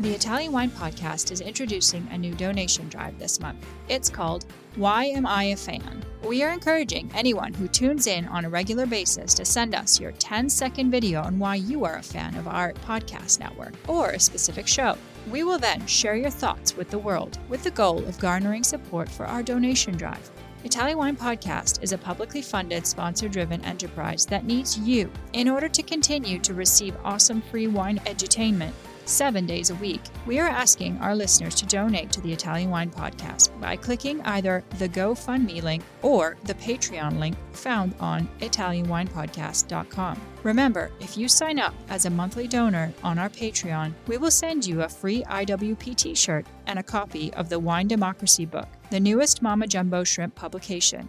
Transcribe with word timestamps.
The 0.00 0.12
Italian 0.12 0.50
Wine 0.50 0.72
Podcast 0.72 1.30
is 1.30 1.40
introducing 1.40 2.06
a 2.10 2.18
new 2.18 2.34
donation 2.34 2.88
drive 2.88 3.16
this 3.16 3.38
month. 3.38 3.64
It's 3.88 4.10
called 4.10 4.44
Why 4.74 5.04
Am 5.04 5.24
I 5.24 5.44
a 5.44 5.56
Fan? 5.56 6.04
We 6.24 6.42
are 6.42 6.50
encouraging 6.50 7.12
anyone 7.14 7.54
who 7.54 7.68
tunes 7.68 8.08
in 8.08 8.26
on 8.26 8.44
a 8.44 8.50
regular 8.50 8.86
basis 8.86 9.34
to 9.34 9.44
send 9.44 9.72
us 9.72 10.00
your 10.00 10.10
10 10.10 10.50
second 10.50 10.90
video 10.90 11.22
on 11.22 11.38
why 11.38 11.54
you 11.54 11.84
are 11.84 11.96
a 11.98 12.02
fan 12.02 12.34
of 12.34 12.48
our 12.48 12.72
podcast 12.72 13.38
network 13.38 13.72
or 13.86 14.10
a 14.10 14.20
specific 14.20 14.66
show. 14.66 14.98
We 15.30 15.44
will 15.44 15.58
then 15.60 15.86
share 15.86 16.16
your 16.16 16.30
thoughts 16.30 16.76
with 16.76 16.90
the 16.90 16.98
world 16.98 17.38
with 17.48 17.62
the 17.62 17.70
goal 17.70 18.04
of 18.04 18.18
garnering 18.18 18.64
support 18.64 19.08
for 19.08 19.26
our 19.26 19.44
donation 19.44 19.96
drive. 19.96 20.28
Italian 20.64 20.98
Wine 20.98 21.16
Podcast 21.16 21.82
is 21.82 21.92
a 21.92 21.98
publicly 21.98 22.42
funded, 22.42 22.84
sponsor 22.84 23.28
driven 23.28 23.64
enterprise 23.64 24.26
that 24.26 24.44
needs 24.44 24.76
you 24.76 25.08
in 25.34 25.48
order 25.48 25.68
to 25.68 25.82
continue 25.84 26.40
to 26.40 26.52
receive 26.52 26.96
awesome 27.04 27.40
free 27.42 27.68
wine 27.68 28.00
edutainment 28.06 28.72
seven 29.04 29.46
days 29.46 29.70
a 29.70 29.74
week. 29.76 30.00
We 30.26 30.38
are 30.40 30.48
asking 30.48 30.98
our 30.98 31.14
listeners 31.14 31.54
to 31.56 31.66
donate 31.66 32.10
to 32.12 32.20
the 32.20 32.32
Italian 32.32 32.70
Wine 32.70 32.90
Podcast 32.90 33.58
by 33.60 33.76
clicking 33.76 34.20
either 34.22 34.64
the 34.78 34.88
GoFundMe 34.88 35.62
link 35.62 35.82
or 36.02 36.36
the 36.44 36.54
Patreon 36.54 37.18
link 37.18 37.36
found 37.52 37.94
on 38.00 38.28
ItalianWinePodcast.com. 38.40 40.20
Remember, 40.42 40.90
if 41.00 41.16
you 41.16 41.28
sign 41.28 41.58
up 41.58 41.74
as 41.88 42.04
a 42.04 42.10
monthly 42.10 42.46
donor 42.46 42.92
on 43.02 43.18
our 43.18 43.30
Patreon, 43.30 43.94
we 44.06 44.18
will 44.18 44.30
send 44.30 44.66
you 44.66 44.82
a 44.82 44.88
free 44.88 45.22
IWP 45.24 45.96
t 45.96 46.14
shirt 46.14 46.46
and 46.66 46.78
a 46.78 46.82
copy 46.82 47.32
of 47.34 47.48
the 47.48 47.58
Wine 47.58 47.88
Democracy 47.88 48.44
book, 48.44 48.68
the 48.90 49.00
newest 49.00 49.40
Mama 49.40 49.66
Jumbo 49.66 50.04
Shrimp 50.04 50.34
publication. 50.34 51.08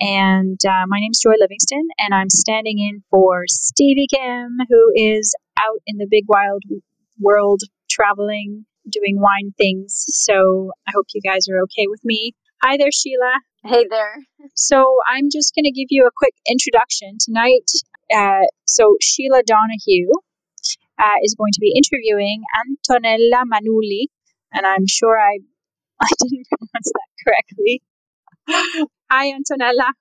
And 0.00 0.58
uh, 0.64 0.84
my 0.86 1.00
name 1.00 1.10
is 1.10 1.20
Joy 1.20 1.34
Livingston, 1.40 1.88
and 1.98 2.14
I'm 2.14 2.30
standing 2.30 2.78
in 2.78 3.02
for 3.10 3.44
Stevie 3.48 4.06
Kim, 4.08 4.56
who 4.68 4.92
is 4.94 5.34
out 5.58 5.80
in 5.86 5.96
the 5.98 6.06
big 6.08 6.24
wild 6.28 6.62
world 7.20 7.62
traveling, 7.90 8.64
doing 8.88 9.20
wine 9.20 9.52
things. 9.58 10.04
So 10.08 10.70
I 10.86 10.92
hope 10.94 11.06
you 11.14 11.20
guys 11.20 11.48
are 11.48 11.60
okay 11.64 11.86
with 11.88 12.00
me. 12.04 12.32
Hi 12.62 12.76
there, 12.76 12.92
Sheila. 12.92 13.40
Hey 13.64 13.86
there. 13.90 14.18
So 14.54 14.98
I'm 15.08 15.30
just 15.32 15.52
going 15.54 15.64
to 15.64 15.72
give 15.72 15.88
you 15.90 16.06
a 16.06 16.14
quick 16.16 16.34
introduction 16.48 17.18
tonight. 17.20 17.68
Uh, 18.14 18.46
so 18.66 18.96
Sheila 19.00 19.42
Donahue 19.44 20.12
uh, 20.98 21.18
is 21.24 21.34
going 21.34 21.52
to 21.52 21.60
be 21.60 21.74
interviewing 21.76 22.42
Antonella 22.54 23.42
Manuli, 23.52 24.06
and 24.52 24.64
I'm 24.64 24.86
sure 24.86 25.18
I 25.18 25.38
I 26.00 26.08
didn't 26.22 26.46
pronounce 26.46 26.92
that 26.94 27.08
correctly. 27.24 27.82
Hi, 29.10 29.32
Antonella. 29.32 29.92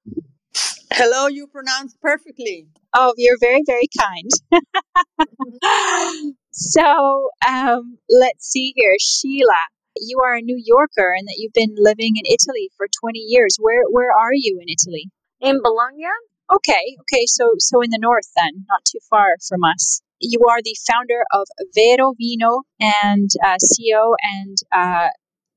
Hello, 0.92 1.28
you 1.28 1.48
pronounced 1.48 1.96
perfectly. 2.02 2.68
Oh, 2.94 3.14
you're 3.16 3.38
very, 3.40 3.62
very 3.66 3.88
kind. 3.98 4.30
so, 6.52 7.30
um, 7.48 8.00
let's 8.10 8.50
see 8.50 8.74
here. 8.76 8.96
Sheila, 9.00 9.64
you 9.96 10.20
are 10.26 10.36
a 10.36 10.42
New 10.42 10.62
Yorker 10.62 11.16
and 11.18 11.26
that 11.26 11.36
you've 11.38 11.54
been 11.54 11.76
living 11.78 12.16
in 12.18 12.26
Italy 12.26 12.70
for 12.76 12.88
20 13.00 13.20
years. 13.20 13.56
Where 13.62 13.84
where 13.90 14.12
are 14.12 14.34
you 14.34 14.60
in 14.62 14.68
Italy? 14.68 15.10
In 15.40 15.62
Bologna. 15.64 16.12
Okay, 16.54 16.98
okay, 17.02 17.26
so 17.28 17.52
so 17.60 17.80
in 17.82 17.92
the 17.92 18.00
north 18.02 18.30
then, 18.36 18.66
not 18.68 18.84
too 18.84 19.00
far 19.10 19.38
from 19.48 19.64
us. 19.64 20.02
You 20.20 20.42
are 20.50 20.62
the 20.62 20.76
founder 20.86 21.24
of 21.32 21.48
Vero 21.74 22.14
Vino 22.18 22.64
and 22.82 23.30
uh, 23.42 23.56
CEO 23.64 24.16
and 24.22 24.58
uh, 24.76 25.10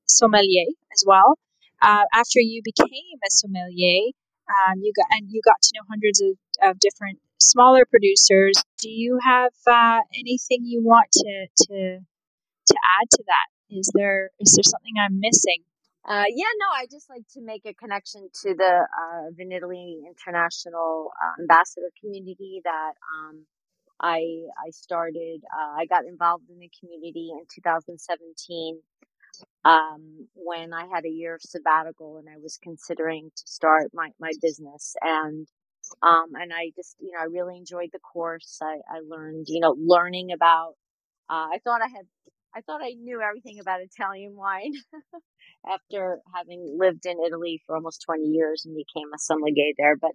sommelier 0.07 0.67
as 0.93 1.03
well. 1.05 1.37
Uh, 1.83 2.05
after 2.13 2.41
you 2.41 2.63
became 2.65 3.17
a 3.25 3.31
sommelier, 3.31 4.13
um, 4.51 4.81
you 4.83 4.93
got 4.95 5.07
and 5.11 5.29
you 5.31 5.41
got 5.45 5.61
to 5.63 5.73
know 5.75 5.85
hundreds 5.89 6.21
of, 6.21 6.37
of 6.63 6.79
different 6.79 7.19
smaller 7.41 7.85
producers. 7.89 8.63
Do 8.83 8.91
you 8.91 9.19
have 9.25 9.53
uh, 9.67 10.01
anything 10.15 10.65
you 10.65 10.83
want 10.85 11.11
to 11.13 11.47
to 11.67 11.99
to 12.67 12.75
add 13.01 13.09
to 13.11 13.23
that? 13.27 13.49
Is 13.71 13.91
there 13.95 14.31
is 14.39 14.53
there 14.57 14.65
something 14.65 14.95
I'm 15.01 15.21
missing? 15.21 15.65
Uh, 16.05 16.25
yeah, 16.29 16.49
no, 16.59 16.67
I 16.75 16.87
just 16.91 17.11
like 17.11 17.29
to 17.35 17.43
make 17.43 17.67
a 17.67 17.75
connection 17.75 18.31
to 18.43 18.55
the 18.55 18.87
uh, 18.89 19.31
Vinitaly 19.37 20.01
International 20.09 21.13
uh, 21.13 21.43
Ambassador 21.43 21.93
community 22.01 22.63
that 22.65 22.93
um, 23.15 23.45
I 24.01 24.49
I 24.59 24.71
started. 24.71 25.41
Uh, 25.45 25.81
I 25.81 25.87
got 25.87 26.05
involved 26.07 26.49
in 26.51 26.59
the 26.59 26.71
community 26.81 27.31
in 27.33 27.45
2017 27.55 28.81
um, 29.65 30.29
when 30.35 30.73
I 30.73 30.87
had 30.87 31.05
a 31.05 31.11
year 31.11 31.35
of 31.35 31.43
sabbatical 31.43 32.19
and 32.19 32.29
I 32.29 32.39
was 32.43 32.59
considering 32.63 33.31
to 33.35 33.43
start 33.47 33.91
my, 33.93 34.11
my 34.19 34.33
business. 34.41 34.95
And, 35.03 35.47
um, 36.03 36.31
and 36.35 36.53
I 36.53 36.73
just, 36.77 36.97
you 37.01 37.13
know, 37.13 37.21
I 37.21 37.25
really 37.25 37.57
enjoyed 37.57 37.91
the 37.93 37.99
course. 37.99 38.59
I, 38.63 38.79
I 38.91 39.01
learned, 39.07 39.47
you 39.49 39.61
know, 39.61 39.77
learning 39.79 40.33
about, 40.33 40.75
uh, 41.29 41.49
I 41.53 41.59
thought 41.65 41.83
I 41.83 41.89
had, 41.89 42.07
I 42.55 42.63
thought 42.63 42.83
I 42.83 42.95
knew 42.99 43.21
everything 43.21 43.61
about 43.61 43.81
Italian 43.81 44.35
wine 44.35 44.73
after 45.71 46.19
having 46.35 46.77
lived 46.79 47.07
in 47.07 47.19
Italy 47.25 47.61
for 47.67 47.77
almost 47.77 48.03
20 48.07 48.25
years 48.25 48.65
and 48.65 48.75
became 48.75 49.09
a 49.15 49.19
sommelier 49.19 49.73
there. 49.79 49.97
But 49.97 50.13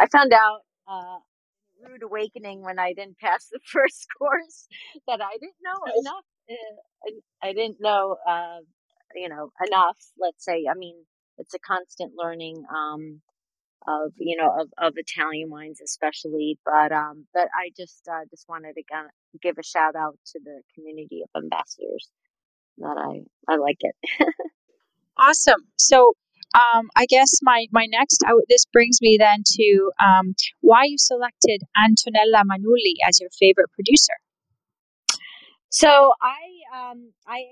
I 0.00 0.06
found 0.06 0.32
out, 0.32 0.60
uh, 0.88 1.18
rude 1.82 2.02
awakening 2.02 2.62
when 2.62 2.78
I 2.78 2.92
didn't 2.92 3.18
pass 3.18 3.48
the 3.50 3.60
first 3.72 4.06
course 4.18 4.66
that 5.06 5.20
I 5.20 5.32
didn't 5.40 5.62
know 5.62 5.92
enough. 6.00 6.24
Uh, 6.50 7.12
I 7.42 7.52
didn't 7.52 7.78
know, 7.80 8.16
uh, 8.26 8.58
you 9.14 9.28
know, 9.28 9.50
enough. 9.66 9.98
Let's 10.18 10.44
say, 10.44 10.64
I 10.70 10.76
mean, 10.76 10.96
it's 11.38 11.54
a 11.54 11.58
constant 11.58 12.12
learning 12.16 12.64
um, 12.70 13.20
of 13.86 14.12
you 14.18 14.36
know 14.36 14.50
of, 14.60 14.68
of 14.78 14.94
Italian 14.96 15.50
wines, 15.50 15.80
especially. 15.84 16.58
But 16.64 16.92
um, 16.92 17.26
but 17.32 17.48
I 17.54 17.70
just 17.76 18.08
uh, 18.08 18.24
just 18.30 18.48
wanted 18.48 18.74
to 18.74 18.82
give 19.42 19.56
a 19.58 19.62
shout 19.62 19.94
out 19.96 20.18
to 20.32 20.40
the 20.42 20.62
community 20.74 21.22
of 21.22 21.42
ambassadors. 21.42 22.10
That 22.78 22.96
I 22.98 23.52
I 23.52 23.56
like 23.56 23.78
it. 23.80 23.94
awesome. 25.18 25.66
So 25.76 26.14
um, 26.54 26.88
I 26.96 27.06
guess 27.06 27.40
my 27.42 27.66
my 27.72 27.86
next 27.90 28.22
I, 28.26 28.32
this 28.48 28.64
brings 28.72 28.98
me 29.00 29.16
then 29.18 29.42
to 29.44 29.90
um, 30.04 30.34
why 30.60 30.84
you 30.84 30.96
selected 30.98 31.62
Antonella 31.76 32.42
Manuli 32.44 32.96
as 33.06 33.20
your 33.20 33.30
favorite 33.38 33.70
producer. 33.72 34.14
So 35.70 36.12
I 36.22 36.90
um 36.90 37.12
I 37.26 37.44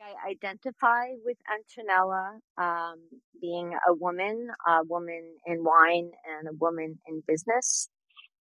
I 0.00 0.30
identify 0.30 1.08
with 1.24 1.38
Antonella 1.48 2.38
um, 2.56 3.00
being 3.40 3.74
a 3.88 3.94
woman, 3.94 4.48
a 4.66 4.84
woman 4.84 5.36
in 5.46 5.64
wine, 5.64 6.10
and 6.38 6.48
a 6.48 6.52
woman 6.52 6.98
in 7.06 7.22
business. 7.26 7.88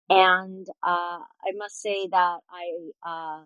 And 0.10 0.68
uh, 0.84 1.20
I 1.20 1.52
must 1.56 1.82
say 1.82 2.08
that 2.12 2.40
I 2.52 3.46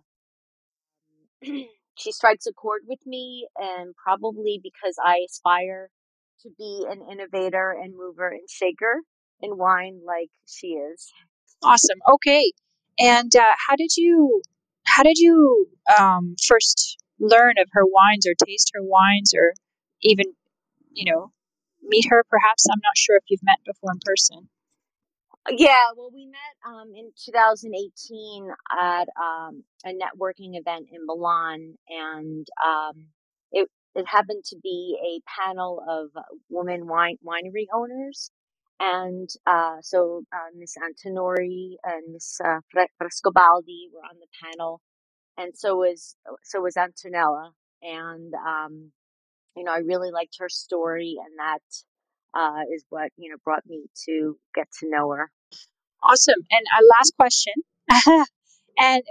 uh, 1.42 1.42
she 1.98 2.12
strikes 2.12 2.46
a 2.48 2.54
chord 2.54 2.82
with 2.88 3.06
me, 3.06 3.48
and 3.58 3.94
probably 3.96 4.60
because 4.62 4.96
I 5.04 5.26
aspire 5.30 5.90
to 6.42 6.50
be 6.58 6.86
an 6.90 7.02
innovator 7.12 7.72
and 7.72 7.96
mover 7.96 8.30
and 8.30 8.50
shaker 8.50 9.02
in 9.42 9.58
wine 9.58 10.02
like 10.06 10.30
she 10.46 10.68
is. 10.68 11.12
Awesome. 11.64 12.00
Okay. 12.16 12.52
And 13.00 13.36
uh, 13.36 13.54
how 13.68 13.76
did 13.76 13.96
you 13.98 14.42
how 14.86 15.04
did 15.04 15.18
you 15.18 15.68
um, 16.00 16.36
first 16.46 16.98
learn 17.20 17.56
of 17.60 17.70
her 17.74 17.86
wines 17.86 18.28
or 18.28 18.34
taste 18.36 18.72
her 18.76 18.84
wines 18.84 19.34
or 19.36 19.54
even, 20.02 20.26
you 20.92 21.12
know, 21.12 21.32
meet 21.82 22.08
her 22.10 22.24
perhaps? 22.30 22.68
I'm 22.72 22.82
not 22.84 22.98
sure 22.98 23.18
if 23.18 23.24
you've 23.30 23.44
met 23.44 23.60
before 23.66 23.92
in 23.94 24.00
person. 24.06 24.50
Yeah, 25.50 25.92
well, 25.98 26.10
we 26.14 26.26
met 26.26 26.56
um, 26.66 26.94
in 26.96 27.12
2018 27.26 28.50
at 28.82 29.08
um, 29.22 29.64
a 29.86 29.90
networking 29.90 30.58
event 30.58 30.88
in 30.92 31.06
Milan, 31.06 31.78
and 31.90 32.48
um, 32.66 33.08
it 33.52 33.70
it 33.96 34.08
happened 34.08 34.44
to 34.46 34.58
be 34.64 34.98
a 35.04 35.22
panel 35.44 35.84
of 35.88 36.12
women 36.50 36.88
wine 36.88 37.18
winery 37.26 37.68
owners, 37.74 38.32
And 38.80 39.30
uh, 39.46 39.78
so 39.82 40.24
uh, 40.34 40.52
Miss 40.56 40.76
Antinori 40.78 41.76
and 41.84 42.14
Miss 42.14 42.40
uh, 42.44 42.60
Frescobaldi 42.74 43.90
were 43.94 44.04
on 44.10 44.18
the 44.20 44.28
panel, 44.44 44.82
and 45.38 45.54
so 45.56 45.78
was 45.78 46.16
so 46.44 46.62
was 46.62 46.76
Antonella. 46.76 47.52
And 47.82 48.34
um, 48.34 48.92
you 49.56 49.64
know, 49.64 49.72
I 49.72 49.80
really 49.80 50.12
liked 50.12 50.38
her 50.40 50.50
story, 50.50 51.18
and 51.20 51.38
that 51.38 52.40
uh, 52.40 52.64
is 52.74 52.86
what 52.90 53.12
you 53.18 53.32
know 53.32 53.38
brought 53.44 53.66
me 53.68 53.86
to 54.06 54.38
get 54.56 54.68
to 54.80 54.90
know 54.90 55.10
her. 55.12 55.32
Awesome. 56.02 56.42
And 56.52 56.66
a 56.80 56.84
last 56.98 57.14
question. 57.18 57.54
and 58.78 59.04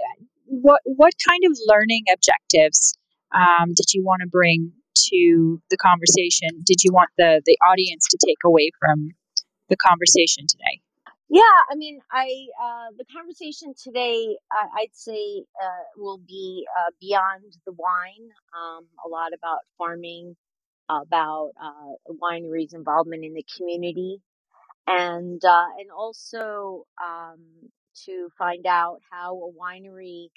what 0.45 0.81
what 0.85 1.13
kind 1.27 1.41
of 1.45 1.57
learning 1.65 2.03
objectives 2.13 2.97
um, 3.33 3.73
did 3.75 3.93
you 3.93 4.03
want 4.03 4.21
to 4.21 4.27
bring 4.27 4.71
to 5.09 5.61
the 5.69 5.77
conversation? 5.77 6.61
Did 6.65 6.83
you 6.83 6.91
want 6.93 7.09
the 7.17 7.41
the 7.45 7.57
audience 7.67 8.07
to 8.11 8.17
take 8.23 8.37
away 8.45 8.71
from 8.79 9.09
the 9.69 9.77
conversation 9.77 10.45
today? 10.47 10.82
Yeah, 11.33 11.41
I 11.71 11.75
mean, 11.75 11.99
I 12.13 12.27
uh, 12.63 12.87
the 12.97 13.05
conversation 13.07 13.75
today, 13.83 14.37
uh, 14.51 14.69
I'd 14.77 14.95
say, 14.95 15.45
uh, 15.61 15.83
will 15.97 16.19
be 16.19 16.67
uh, 16.79 16.91
beyond 17.01 17.57
the 17.67 17.73
wine. 17.73 18.29
Um, 18.57 18.87
a 19.05 19.09
lot 19.09 19.33
about 19.33 19.61
farming, 19.77 20.37
about 20.89 21.51
uh, 21.61 21.93
wineries' 22.21 22.75
involvement 22.75 23.25
in 23.25 23.33
the 23.35 23.45
community, 23.57 24.21
and 24.87 25.43
uh, 25.45 25.67
and 25.79 25.91
also 25.91 26.85
um, 27.03 27.41
to 28.05 28.29
find 28.37 28.65
out 28.67 28.99
how 29.11 29.35
a 29.37 29.51
winery 29.53 30.29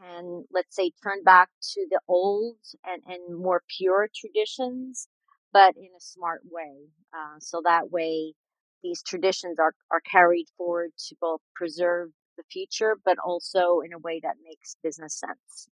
can, 0.00 0.44
let's 0.52 0.76
say, 0.76 0.92
turn 1.02 1.22
back 1.24 1.48
to 1.74 1.86
the 1.90 2.00
old 2.08 2.56
and, 2.86 3.02
and 3.06 3.38
more 3.38 3.62
pure 3.78 4.08
traditions, 4.14 5.08
but 5.52 5.76
in 5.76 5.88
a 5.96 6.00
smart 6.00 6.42
way. 6.50 6.72
Uh, 7.14 7.38
so 7.40 7.62
that 7.64 7.90
way, 7.90 8.34
these 8.82 9.02
traditions 9.02 9.58
are, 9.58 9.74
are 9.90 10.00
carried 10.00 10.46
forward 10.56 10.90
to 11.08 11.16
both 11.20 11.40
preserve 11.54 12.10
the 12.36 12.44
future, 12.50 12.96
but 13.04 13.18
also 13.24 13.80
in 13.84 13.92
a 13.92 13.98
way 13.98 14.20
that 14.22 14.36
makes 14.44 14.76
business 14.82 15.18
sense. 15.18 15.68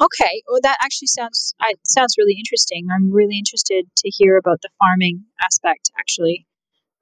Okay, 0.00 0.42
well, 0.48 0.60
that 0.62 0.78
actually 0.82 1.06
sounds 1.06 1.54
sounds 1.84 2.16
really 2.18 2.34
interesting. 2.36 2.88
I'm 2.92 3.12
really 3.12 3.38
interested 3.38 3.84
to 3.96 4.10
hear 4.10 4.36
about 4.36 4.58
the 4.62 4.70
farming 4.78 5.24
aspect, 5.40 5.90
actually. 5.98 6.46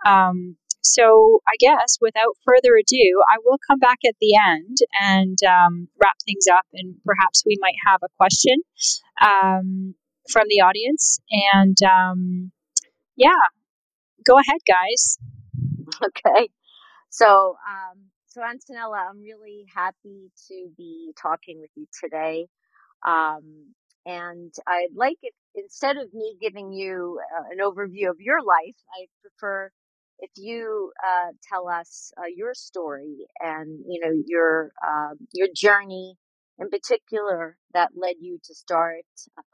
Um, 0.05 0.57
so 0.83 1.41
I 1.49 1.57
guess 1.59 1.97
without 2.01 2.37
further 2.45 2.77
ado, 2.77 3.23
I 3.33 3.39
will 3.45 3.57
come 3.67 3.79
back 3.79 3.99
at 4.07 4.17
the 4.21 4.37
end 4.37 4.77
and 5.01 5.39
um, 5.43 5.89
wrap 6.03 6.17
things 6.27 6.45
up, 6.53 6.67
and 6.75 6.97
perhaps 7.05 7.45
we 7.47 7.57
might 7.61 7.77
have 7.87 8.01
a 8.03 8.13
question 8.19 8.57
um, 9.23 9.95
from 10.31 10.45
the 10.49 10.61
audience. 10.61 11.19
And 11.31 11.77
um, 11.83 12.53
yeah, 13.17 13.47
go 14.27 14.39
ahead, 14.39 14.61
guys. 14.67 15.19
Okay. 16.27 16.49
So, 17.11 17.57
um, 17.69 17.99
so 18.29 18.43
Antonella, 18.43 19.09
I'm 19.11 19.23
really 19.23 19.67
happy 19.75 20.31
to 20.49 20.69
be 20.79 21.13
talking 21.21 21.61
with 21.61 21.71
you 21.77 21.87
today. 22.03 22.47
Um, 23.07 23.75
and 24.07 24.55
I'd 24.69 24.95
like 24.97 25.19
it 25.23 25.35
instead 25.57 25.99
of 25.99 26.15
me 26.15 26.37
giving 26.41 26.73
you 26.73 27.21
uh, 27.39 27.45
an 27.53 27.59
overview 27.61 28.11
of 28.11 28.21
your 28.21 28.43
life, 28.43 28.77
I 28.95 29.07
prefer 29.23 29.71
if 30.21 30.31
you 30.37 30.93
uh, 31.05 31.33
tell 31.49 31.69
us 31.69 32.13
uh, 32.19 32.27
your 32.35 32.55
story 32.55 33.27
and 33.41 33.81
you 33.89 34.01
know 34.01 34.13
your 34.27 34.73
um, 34.87 35.17
your 35.33 35.49
journey 35.57 36.17
in 36.59 36.71
particular 36.71 37.57
that 37.75 37.91
led 37.97 38.17
you 38.21 38.39
to 38.45 38.55
start 38.55 39.05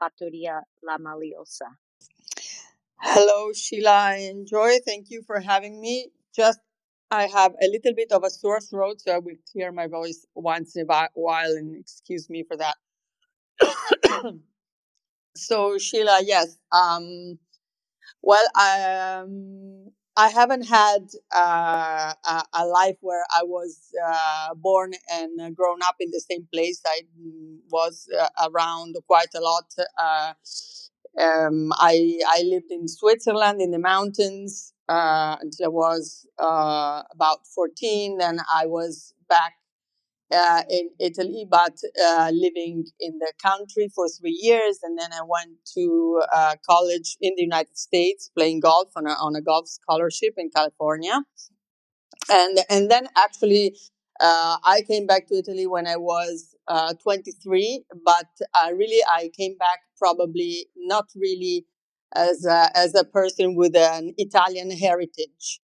Fattoria 0.01 0.61
La 0.83 0.97
Maliosa. 0.99 1.69
Hello, 3.01 3.53
Sheila. 3.53 3.91
I 3.91 4.15
enjoy. 4.31 4.79
Thank 4.85 5.09
you 5.11 5.23
for 5.23 5.39
having 5.41 5.81
me. 5.81 6.09
Just 6.35 6.59
I 7.11 7.27
have 7.27 7.53
a 7.61 7.67
little 7.67 7.93
bit 7.95 8.11
of 8.11 8.23
a 8.23 8.29
sore 8.29 8.61
throat, 8.61 9.01
so 9.01 9.15
I 9.15 9.19
will 9.19 9.35
clear 9.51 9.71
my 9.71 9.87
voice 9.87 10.25
once 10.35 10.75
in 10.75 10.85
a 10.89 11.07
while, 11.13 11.51
and 11.51 11.75
excuse 11.75 12.29
me 12.29 12.43
for 12.43 12.57
that. 12.57 12.75
so, 15.35 15.77
Sheila, 15.79 16.21
yes. 16.23 16.57
Um, 16.71 17.39
well, 18.21 18.45
um, 18.55 19.91
I 20.15 20.29
haven't 20.29 20.67
had 20.67 21.07
uh, 21.33 22.13
a, 22.27 22.43
a, 22.53 22.65
life 22.67 22.97
where 23.01 23.23
I 23.35 23.43
was 23.43 23.79
uh, 24.05 24.53
born 24.53 24.93
and 25.09 25.55
grown 25.55 25.81
up 25.81 25.95
in 25.99 26.11
the 26.11 26.19
same 26.19 26.47
place. 26.53 26.81
I 26.85 27.01
was 27.71 28.07
uh, 28.19 28.27
around 28.49 28.97
quite 29.07 29.33
a 29.35 29.39
lot. 29.39 29.73
Uh, 29.97 30.33
um, 31.19 31.71
I 31.73 32.19
I 32.27 32.43
lived 32.43 32.69
in 32.69 32.87
Switzerland 32.87 33.61
in 33.61 33.71
the 33.71 33.79
mountains 33.79 34.73
uh, 34.89 35.37
until 35.41 35.67
I 35.67 35.69
was 35.69 36.27
uh, 36.39 37.03
about 37.13 37.47
fourteen. 37.55 38.17
Then 38.19 38.39
I 38.53 38.67
was 38.67 39.13
back 39.29 39.53
uh, 40.33 40.63
in 40.69 40.89
Italy, 40.99 41.45
but 41.49 41.77
uh, 42.03 42.31
living 42.33 42.85
in 42.99 43.19
the 43.19 43.33
country 43.43 43.89
for 43.95 44.07
three 44.09 44.37
years. 44.41 44.79
And 44.83 44.97
then 44.97 45.11
I 45.13 45.21
went 45.23 45.57
to 45.75 46.21
uh, 46.33 46.55
college 46.69 47.17
in 47.21 47.33
the 47.35 47.43
United 47.43 47.77
States, 47.77 48.31
playing 48.37 48.59
golf 48.61 48.89
on 48.95 49.07
a, 49.07 49.11
on 49.11 49.35
a 49.35 49.41
golf 49.41 49.67
scholarship 49.67 50.33
in 50.37 50.49
California. 50.55 51.21
And, 52.29 52.59
and 52.69 52.91
then 52.91 53.07
actually, 53.17 53.77
uh, 54.19 54.57
I 54.63 54.81
came 54.87 55.05
back 55.07 55.27
to 55.27 55.35
Italy 55.35 55.65
when 55.67 55.87
I 55.87 55.95
was 55.95 56.55
uh, 56.67 56.93
23, 57.01 57.85
but 58.05 58.27
really 58.75 59.01
I 59.11 59.31
came 59.37 59.57
back 59.57 59.79
probably 59.97 60.67
not 60.75 61.05
really 61.15 61.65
as 62.15 62.45
a, 62.45 62.69
as 62.75 62.95
a 62.95 63.03
person 63.03 63.55
with 63.55 63.75
an 63.75 64.13
Italian 64.17 64.71
heritage. 64.71 65.59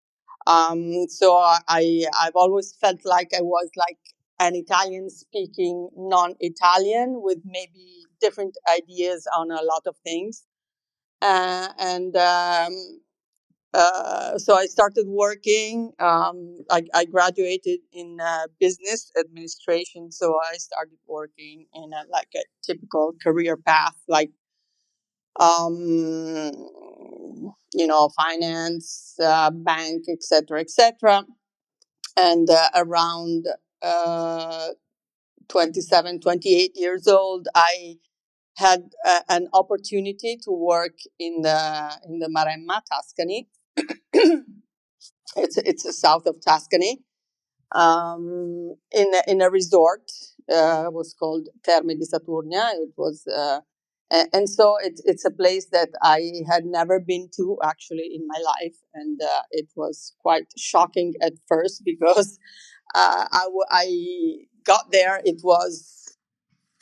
Um, 0.46 1.06
so 1.08 1.34
I 1.34 2.04
I've 2.20 2.36
always 2.36 2.74
felt 2.78 3.00
like 3.04 3.30
I 3.34 3.40
was 3.40 3.70
like 3.76 3.98
an 4.38 4.54
Italian 4.54 5.08
speaking 5.08 5.88
non 5.96 6.34
Italian 6.40 7.22
with 7.22 7.38
maybe 7.44 8.04
different 8.20 8.56
ideas 8.78 9.26
on 9.36 9.50
a 9.50 9.62
lot 9.62 9.82
of 9.86 9.96
things. 10.04 10.44
Uh, 11.22 11.68
and 11.78 12.14
um, 12.16 12.74
uh, 13.72 14.38
so 14.38 14.54
I 14.54 14.66
started 14.66 15.06
working. 15.08 15.92
Um, 15.98 16.58
I, 16.70 16.82
I, 16.94 17.06
graduated 17.06 17.80
in 17.92 18.18
uh, 18.20 18.46
business 18.60 19.10
administration, 19.18 20.12
so 20.12 20.38
I 20.52 20.56
started 20.58 20.98
working 21.06 21.66
in 21.74 21.92
a, 21.92 22.04
like 22.10 22.28
a 22.36 22.44
typical 22.62 23.14
career 23.22 23.56
path, 23.56 23.96
like 24.06 24.30
um, 25.38 26.52
you 27.72 27.86
know, 27.86 28.08
finance, 28.16 29.14
uh, 29.22 29.50
bank, 29.50 30.04
etc., 30.08 30.60
etc. 30.60 31.24
And 32.16 32.48
uh, 32.48 32.68
around 32.74 33.46
uh, 33.82 34.68
27, 35.48 36.20
28 36.20 36.72
years 36.74 37.08
old, 37.08 37.48
I 37.54 37.96
had 38.56 38.90
uh, 39.04 39.20
an 39.28 39.48
opportunity 39.52 40.38
to 40.44 40.50
work 40.52 40.96
in 41.18 41.42
the 41.42 41.98
in 42.06 42.20
the 42.20 42.28
Maremma, 42.28 42.80
Tuscany. 42.90 43.48
it's 45.36 45.56
it's 45.58 46.00
south 46.00 46.26
of 46.26 46.36
Tuscany, 46.44 47.00
um, 47.72 48.76
in 48.92 49.12
in 49.26 49.42
a 49.42 49.50
resort. 49.50 50.10
Uh, 50.46 50.90
was 50.92 51.14
called 51.18 51.48
Terme 51.64 51.96
di 51.98 52.04
Saturnia. 52.04 52.72
It 52.74 52.92
was. 52.96 53.26
Uh, 54.10 54.24
and, 54.32 54.48
so 54.48 54.76
it, 54.82 55.00
it's 55.04 55.24
a 55.24 55.30
place 55.30 55.66
that 55.72 55.88
I 56.02 56.42
had 56.48 56.64
never 56.66 57.00
been 57.00 57.28
to 57.36 57.56
actually 57.64 58.10
in 58.14 58.26
my 58.26 58.38
life, 58.44 58.76
and 58.94 59.20
uh, 59.20 59.42
it 59.50 59.68
was 59.76 60.14
quite 60.20 60.46
shocking 60.56 61.14
at 61.22 61.32
first 61.48 61.82
because 61.84 62.38
uh, 62.94 63.26
I, 63.32 63.46
I 63.70 64.36
got 64.64 64.92
there. 64.92 65.20
It 65.24 65.40
was, 65.42 66.16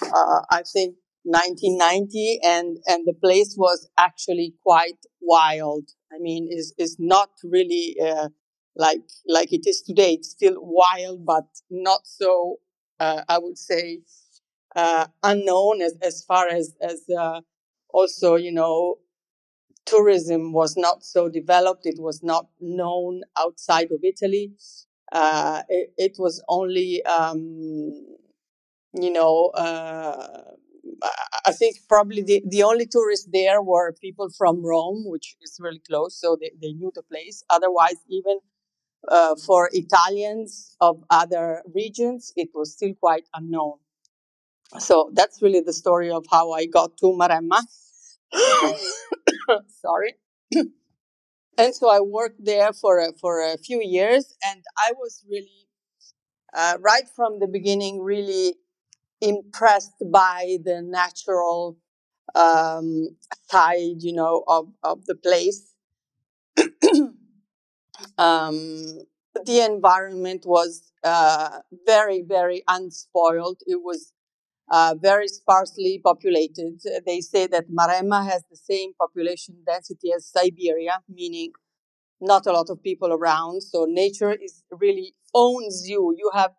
uh, 0.03 0.41
I 0.51 0.63
think, 0.73 0.97
1990, 1.25 2.41
and 2.43 2.79
and 2.87 3.07
the 3.07 3.15
place 3.15 3.55
was 3.57 3.89
actually 3.99 4.55
quite 4.63 4.99
wild. 5.21 5.91
I 6.13 6.19
mean, 6.19 6.49
is 6.51 6.75
is 6.79 6.97
not 6.99 7.31
really 7.45 7.97
uh, 8.03 8.29
like 8.77 9.03
like 9.27 9.53
it 9.53 9.67
is 9.67 9.83
today. 9.83 10.15
It's 10.15 10.31
still 10.31 10.57
wild, 10.59 11.25
but 11.25 11.47
not 11.71 12.07
so. 12.07 12.59
Uh, 13.01 13.23
I 13.29 13.39
would 13.39 13.59
say 13.59 14.01
uh, 14.77 15.07
unknown 15.23 15.83
as 15.83 15.95
as 16.03 16.23
far 16.25 16.49
as 16.49 16.75
as 16.81 17.03
uh, 17.17 17.41
also 17.93 18.37
you 18.37 18.53
know 18.53 18.99
tourism 19.85 20.53
was 20.53 20.77
not 20.77 21.05
so 21.05 21.29
developed. 21.29 21.87
It 21.87 21.99
was 21.99 22.23
not 22.23 22.47
known 22.61 23.23
outside 23.39 23.91
of 23.93 24.05
Italy. 24.05 24.53
Uh, 25.11 25.63
it, 25.69 25.93
it, 25.99 26.17
was 26.19 26.43
only, 26.49 27.05
um, 27.05 27.93
you 28.95 29.13
know, 29.13 29.51
uh, 29.55 30.43
I 31.47 31.53
think 31.53 31.77
probably 31.89 32.23
the, 32.23 32.43
the 32.47 32.63
only 32.63 32.87
tourists 32.87 33.29
there 33.31 33.61
were 33.61 33.93
people 34.01 34.31
from 34.31 34.65
Rome, 34.65 35.05
which 35.07 35.37
is 35.43 35.59
really 35.61 35.83
close, 35.87 36.19
so 36.19 36.37
they, 36.41 36.53
they 36.61 36.73
knew 36.73 36.91
the 36.95 37.03
place. 37.03 37.45
Otherwise, 37.51 37.97
even 38.09 38.39
uh, 39.09 39.35
for 39.37 39.69
Italians 39.73 40.77
of 40.81 41.05
other 41.11 41.63
regions, 41.75 42.33
it 42.37 42.49
was 42.55 42.73
still 42.73 42.95
quite 42.95 43.25
unknown. 43.35 43.75
So 44.79 45.11
that's 45.13 45.43
really 45.43 45.61
the 45.61 45.73
story 45.73 46.11
of 46.11 46.25
how 46.31 46.53
I 46.53 46.67
got 46.67 46.97
to 46.99 47.07
Maremma. 47.07 47.61
Sorry. 49.69 50.15
and 51.59 51.75
so 51.75 51.91
I 51.91 52.01
worked 52.01 52.45
there 52.45 52.73
for 52.73 52.99
a, 52.99 53.13
for 53.21 53.43
a 53.43 53.59
few 53.59 53.81
years, 53.83 54.35
and 54.45 54.63
I 54.79 54.93
was 54.93 55.25
really 55.29 55.69
uh, 56.55 56.79
right 56.81 57.09
from 57.15 57.41
the 57.41 57.47
beginning 57.47 58.01
really 58.01 58.55
impressed 59.21 59.95
by 60.11 60.59
the 60.65 60.83
natural 60.83 61.79
um, 62.35 63.17
side, 63.51 64.03
you 64.03 64.13
know, 64.13 64.45
of, 64.49 64.69
of 64.83 65.07
the 65.07 65.15
place. 65.15 65.75
um, 68.19 68.99
the 69.45 69.61
environment 69.61 70.45
was 70.47 70.93
uh, 71.05 71.59
very, 71.87 72.23
very 72.23 72.63
unspoiled. 72.69 73.61
It 73.67 73.81
was 73.83 74.13
uh, 74.73 74.97
very 75.01 75.29
sparsely 75.29 76.01
populated. 76.05 76.81
They 77.07 77.21
say 77.23 77.47
that 77.49 77.67
Maremma 77.71 78.27
has 78.31 78.45
the 78.51 78.57
same 78.57 78.95
population 79.01 79.57
density 79.67 80.11
as 80.17 80.27
Siberia, 80.27 81.01
meaning 81.09 81.53
not 82.21 82.47
a 82.47 82.53
lot 82.53 82.71
of 82.71 82.83
people 82.83 83.13
around. 83.13 83.63
So 83.63 83.87
nature 83.89 84.33
is 84.33 84.63
really 84.71 85.15
owns 85.35 85.89
you. 85.89 86.15
You 86.17 86.31
have 86.35 86.53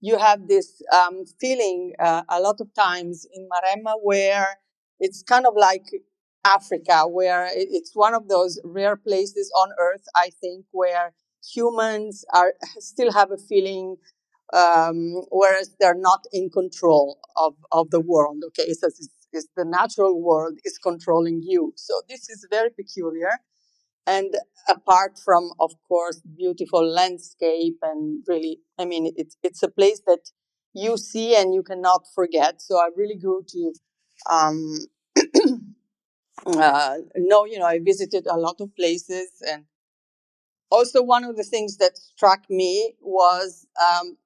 you 0.00 0.18
have 0.18 0.46
this 0.48 0.82
um, 0.94 1.24
feeling 1.40 1.94
uh, 1.98 2.22
a 2.28 2.40
lot 2.40 2.60
of 2.60 2.72
times 2.74 3.26
in 3.34 3.48
Maremma 3.48 3.94
where 4.02 4.58
it's 5.00 5.22
kind 5.22 5.46
of 5.46 5.54
like 5.56 5.86
Africa, 6.44 7.08
where 7.08 7.48
it's 7.52 7.92
one 7.94 8.14
of 8.14 8.28
those 8.28 8.60
rare 8.64 8.96
places 8.96 9.50
on 9.58 9.70
earth, 9.80 10.04
I 10.14 10.30
think, 10.40 10.66
where 10.70 11.12
humans 11.54 12.24
are 12.32 12.54
still 12.78 13.12
have 13.12 13.32
a 13.32 13.36
feeling, 13.38 13.96
um, 14.52 15.22
whereas 15.30 15.70
they're 15.80 15.94
not 15.98 16.24
in 16.32 16.50
control 16.50 17.18
of, 17.36 17.54
of 17.72 17.90
the 17.90 18.00
world. 18.00 18.42
Okay, 18.48 18.72
so 18.72 18.86
it's, 18.88 19.08
it's 19.32 19.48
the 19.56 19.64
natural 19.64 20.20
world 20.22 20.58
is 20.64 20.78
controlling 20.78 21.42
you. 21.42 21.72
So 21.76 21.94
this 22.08 22.28
is 22.28 22.46
very 22.50 22.70
peculiar. 22.70 23.30
And 24.06 24.36
apart 24.68 25.18
from, 25.24 25.50
of 25.58 25.72
course, 25.88 26.20
beautiful 26.36 26.86
landscape 26.86 27.78
and 27.82 28.22
really, 28.28 28.60
I 28.78 28.84
mean, 28.84 29.12
it's 29.16 29.36
it's 29.42 29.62
a 29.62 29.68
place 29.68 30.00
that 30.06 30.30
you 30.74 30.96
see 30.96 31.34
and 31.34 31.54
you 31.54 31.62
cannot 31.62 32.06
forget. 32.14 32.62
So 32.62 32.76
I 32.78 32.90
really 32.96 33.16
grew 33.16 33.44
to 33.48 33.72
um, 34.30 34.78
uh, 36.46 36.96
know, 37.16 37.44
you 37.44 37.58
know, 37.58 37.66
I 37.66 37.78
visited 37.78 38.26
a 38.26 38.36
lot 38.36 38.60
of 38.60 38.74
places, 38.76 39.30
and 39.46 39.64
also 40.70 41.02
one 41.02 41.24
of 41.24 41.36
the 41.36 41.44
things 41.44 41.76
that 41.78 41.96
struck 41.96 42.48
me 42.50 42.94
was 43.00 43.66
um, 43.80 44.16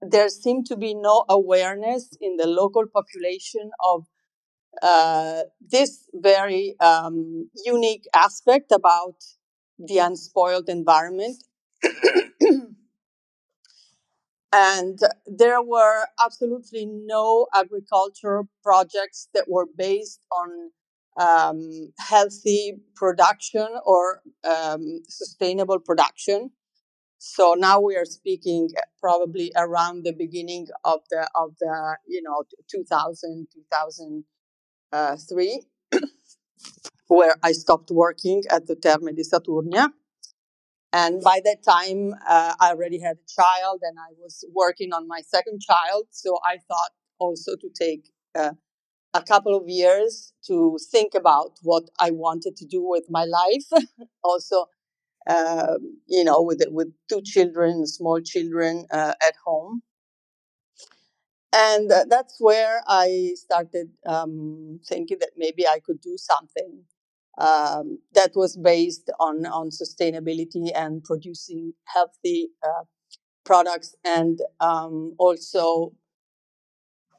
there 0.00 0.28
seemed 0.28 0.66
to 0.66 0.76
be 0.76 0.94
no 0.94 1.24
awareness 1.28 2.16
in 2.20 2.36
the 2.36 2.46
local 2.46 2.84
population 2.86 3.70
of 3.84 4.06
uh, 4.82 5.42
this 5.60 6.08
very 6.14 6.76
um, 6.80 7.50
unique 7.64 8.06
aspect 8.14 8.70
about 8.72 9.16
the 9.78 9.98
unspoiled 9.98 10.68
environment. 10.68 11.42
and 14.52 14.98
there 15.26 15.62
were 15.62 16.06
absolutely 16.24 16.86
no 16.86 17.46
agriculture 17.54 18.42
projects 18.62 19.28
that 19.34 19.44
were 19.48 19.66
based 19.76 20.24
on 20.32 20.70
um, 21.20 21.92
healthy 21.98 22.78
production 22.94 23.66
or 23.84 24.22
um, 24.44 25.00
sustainable 25.08 25.78
production. 25.80 26.50
So 27.18 27.54
now 27.58 27.80
we 27.80 27.96
are 27.96 28.04
speaking 28.04 28.70
probably 29.00 29.50
around 29.56 30.04
the 30.04 30.12
beginning 30.12 30.68
of 30.84 31.00
the 31.10 31.28
of 31.34 31.54
the 31.60 31.96
you 32.06 32.22
know 32.22 32.44
2000 32.70 33.48
2003 33.52 34.24
where 37.08 37.36
I 37.42 37.52
stopped 37.52 37.90
working 37.90 38.42
at 38.50 38.66
the 38.66 38.76
Terme 38.76 39.14
di 39.14 39.22
Saturnia. 39.22 39.88
And 40.92 41.20
by 41.22 41.40
that 41.44 41.62
time, 41.62 42.14
uh, 42.26 42.54
I 42.60 42.70
already 42.70 43.00
had 43.00 43.16
a 43.18 43.40
child 43.40 43.80
and 43.82 43.98
I 43.98 44.12
was 44.18 44.44
working 44.54 44.92
on 44.92 45.06
my 45.06 45.20
second 45.20 45.60
child. 45.60 46.06
So 46.10 46.38
I 46.44 46.58
thought 46.68 46.90
also 47.18 47.56
to 47.56 47.68
take 47.78 48.10
uh, 48.34 48.52
a 49.14 49.22
couple 49.22 49.56
of 49.56 49.68
years 49.68 50.32
to 50.46 50.78
think 50.90 51.14
about 51.14 51.52
what 51.62 51.84
I 51.98 52.10
wanted 52.10 52.56
to 52.56 52.66
do 52.66 52.82
with 52.82 53.04
my 53.10 53.24
life. 53.24 53.66
also, 54.24 54.66
uh, 55.26 55.74
you 56.06 56.24
know, 56.24 56.42
with 56.42 56.62
with 56.70 56.92
two 57.08 57.22
children, 57.22 57.86
small 57.86 58.20
children 58.20 58.86
uh, 58.90 59.14
at 59.22 59.34
home, 59.44 59.82
and 61.52 61.90
uh, 61.90 62.04
that's 62.08 62.36
where 62.40 62.82
I 62.86 63.32
started 63.36 63.90
um, 64.06 64.80
thinking 64.86 65.18
that 65.20 65.30
maybe 65.36 65.66
I 65.66 65.80
could 65.84 66.00
do 66.00 66.16
something 66.16 66.84
um, 67.38 67.98
that 68.14 68.32
was 68.34 68.56
based 68.56 69.10
on 69.20 69.46
on 69.46 69.70
sustainability 69.70 70.70
and 70.74 71.02
producing 71.04 71.72
healthy 71.86 72.48
uh, 72.62 72.84
products, 73.44 73.94
and 74.04 74.40
um, 74.60 75.14
also 75.18 75.92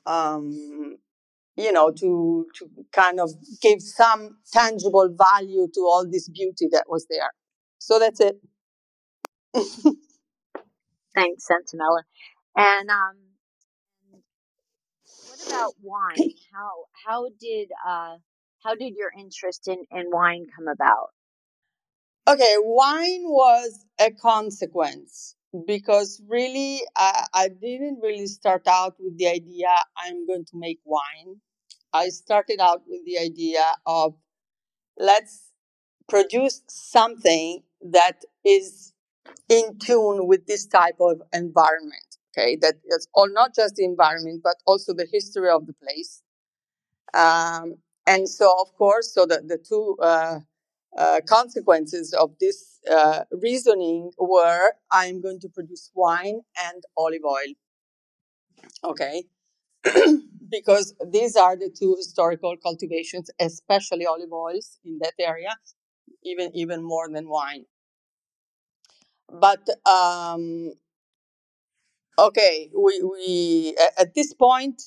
um, 0.06 0.98
you 1.56 1.72
know 1.72 1.91
to 1.91 2.48
to 2.56 2.70
kind 2.94 3.20
of 3.20 3.32
give 3.62 3.82
some 3.82 4.38
tangible 4.53 5.10
value 5.18 5.68
to 5.74 5.82
all 5.82 6.08
this 6.10 6.29
beauty 6.29 6.68
that 6.72 6.86
was 6.89 7.08
there. 7.10 7.32
So 7.79 8.00
that's 8.00 8.19
it. 8.19 8.38
Thanks, 11.15 11.45
Antonella. 11.51 12.03
And 12.55 12.89
um, 12.89 13.15
what 15.27 15.48
about 15.48 15.74
wine? 15.81 16.31
How 16.53 16.86
how 17.05 17.29
did 17.39 17.69
uh 17.88 18.17
how 18.63 18.75
did 18.75 18.95
your 18.95 19.12
interest 19.17 19.67
in, 19.67 19.86
in 19.91 20.12
wine 20.12 20.48
come 20.55 20.67
about? 20.67 21.09
Okay, 22.27 22.55
wine 22.59 23.24
was 23.25 23.86
a 24.00 24.12
consequence 24.12 25.36
because 25.65 26.21
really 26.27 26.81
I, 26.95 27.25
I 27.33 27.48
didn't 27.50 28.00
really 28.03 28.27
start 28.27 28.67
out 28.67 28.95
with 29.00 29.17
the 29.17 29.27
idea 29.27 29.67
I'm 29.98 30.27
going 30.27 30.45
to 30.45 30.57
make 30.57 30.79
wine. 30.86 31.38
I 31.93 32.09
started 32.09 32.59
out 32.59 32.83
with 32.88 33.05
the 33.05 33.17
idea 33.19 33.63
of 33.86 34.15
let's 34.98 35.51
produce 36.09 36.63
something 36.69 37.63
that 37.81 38.24
is 38.45 38.93
in 39.48 39.77
tune 39.79 40.27
with 40.27 40.45
this 40.48 40.65
type 40.65 40.98
of 41.00 41.21
environment. 41.33 42.17
Okay, 42.38 42.57
that 42.62 42.75
is 42.86 43.07
all 43.13 43.31
not 43.31 43.55
just 43.55 43.75
the 43.75 43.83
environment, 43.83 44.41
but 44.43 44.55
also 44.65 44.93
the 44.93 45.07
history 45.12 45.50
of 45.50 45.65
the 45.65 45.74
place. 45.74 46.21
Um, 47.13 47.75
and 48.05 48.29
so, 48.29 48.53
of 48.62 48.74
course, 48.75 49.13
so 49.13 49.25
the, 49.25 49.41
the 49.45 49.57
two 49.57 49.98
uh, 50.01 50.39
uh, 50.98 51.19
consequences 51.27 52.13
of 52.13 52.31
this 52.39 52.79
uh, 52.89 53.24
reasoning 53.31 54.12
were 54.17 54.74
I'm 54.91 55.21
going 55.21 55.39
to 55.41 55.50
produce 55.50 55.91
wine 55.95 56.41
and 56.63 56.83
olive 56.98 57.25
oil. 57.25 57.53
Okay. 58.83 59.24
because 60.50 60.93
these 61.12 61.36
are 61.36 61.55
the 61.55 61.69
two 61.69 61.95
historical 61.98 62.55
cultivations, 62.57 63.29
especially 63.39 64.05
olive 64.05 64.33
oils 64.33 64.79
in 64.83 65.00
that 65.01 65.13
area, 65.19 65.55
even 66.24 66.52
even 66.56 66.84
more 66.84 67.10
than 67.10 67.28
wine. 67.30 67.66
But 69.32 69.68
um, 69.88 70.74
okay, 72.18 72.70
we, 72.76 73.02
we 73.04 73.76
at 73.98 74.14
this 74.14 74.34
point, 74.34 74.82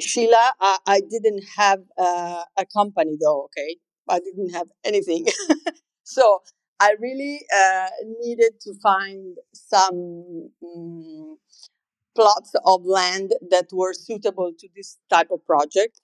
Sheila, 0.00 0.52
I, 0.60 0.78
I 0.86 1.00
didn't 1.08 1.44
have 1.56 1.80
uh, 1.98 2.42
a 2.56 2.66
company 2.66 3.16
though. 3.20 3.44
Okay, 3.44 3.76
I 4.08 4.20
didn't 4.20 4.50
have 4.50 4.68
anything, 4.84 5.26
so 6.04 6.40
I 6.80 6.94
really 7.00 7.40
uh, 7.54 7.88
needed 8.20 8.60
to 8.62 8.74
find 8.82 9.36
some 9.54 10.50
um, 10.64 11.38
plots 12.16 12.52
of 12.66 12.84
land 12.86 13.32
that 13.50 13.68
were 13.72 13.94
suitable 13.94 14.52
to 14.58 14.68
this 14.76 14.98
type 15.10 15.30
of 15.30 15.44
project, 15.46 16.00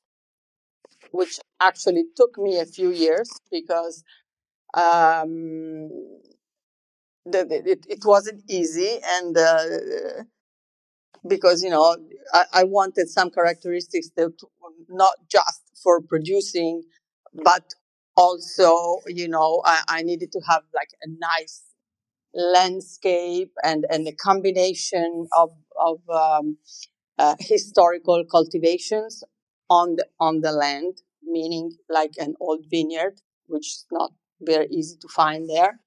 which 1.12 1.38
actually 1.60 2.04
took 2.16 2.36
me 2.38 2.58
a 2.58 2.66
few 2.66 2.90
years 2.90 3.30
because 3.50 4.02
um, 4.74 5.88
the, 7.24 7.46
it, 7.66 7.86
it 7.88 8.00
wasn't 8.04 8.42
easy 8.48 8.98
and 9.04 9.36
uh, 9.36 9.64
because 11.28 11.62
you 11.62 11.70
know 11.70 11.96
I, 12.32 12.44
I 12.54 12.64
wanted 12.64 13.08
some 13.08 13.30
characteristics 13.30 14.10
that 14.16 14.32
not 14.88 15.14
just 15.30 15.62
for 15.82 16.00
producing 16.00 16.82
but 17.32 17.74
also 18.16 19.00
you 19.06 19.28
know 19.28 19.62
I, 19.64 19.82
I 19.88 20.02
needed 20.02 20.32
to 20.32 20.40
have 20.48 20.62
like 20.74 20.90
a 21.02 21.08
nice 21.18 21.62
landscape 22.34 23.52
and 23.64 23.86
and 23.90 24.06
a 24.08 24.12
combination 24.12 25.26
of 25.36 25.50
of 25.80 25.98
um, 26.08 26.58
uh, 27.18 27.36
historical 27.40 28.24
cultivations 28.30 29.24
on 29.70 29.96
the 29.96 30.06
on 30.20 30.40
the 30.40 30.52
land 30.52 30.98
meaning 31.22 31.72
like 31.88 32.12
an 32.18 32.34
old 32.40 32.64
vineyard 32.70 33.20
which 33.46 33.66
is 33.66 33.86
not 33.92 34.12
very 34.40 34.66
easy 34.70 34.96
to 35.00 35.08
find 35.08 35.48
there. 35.48 35.80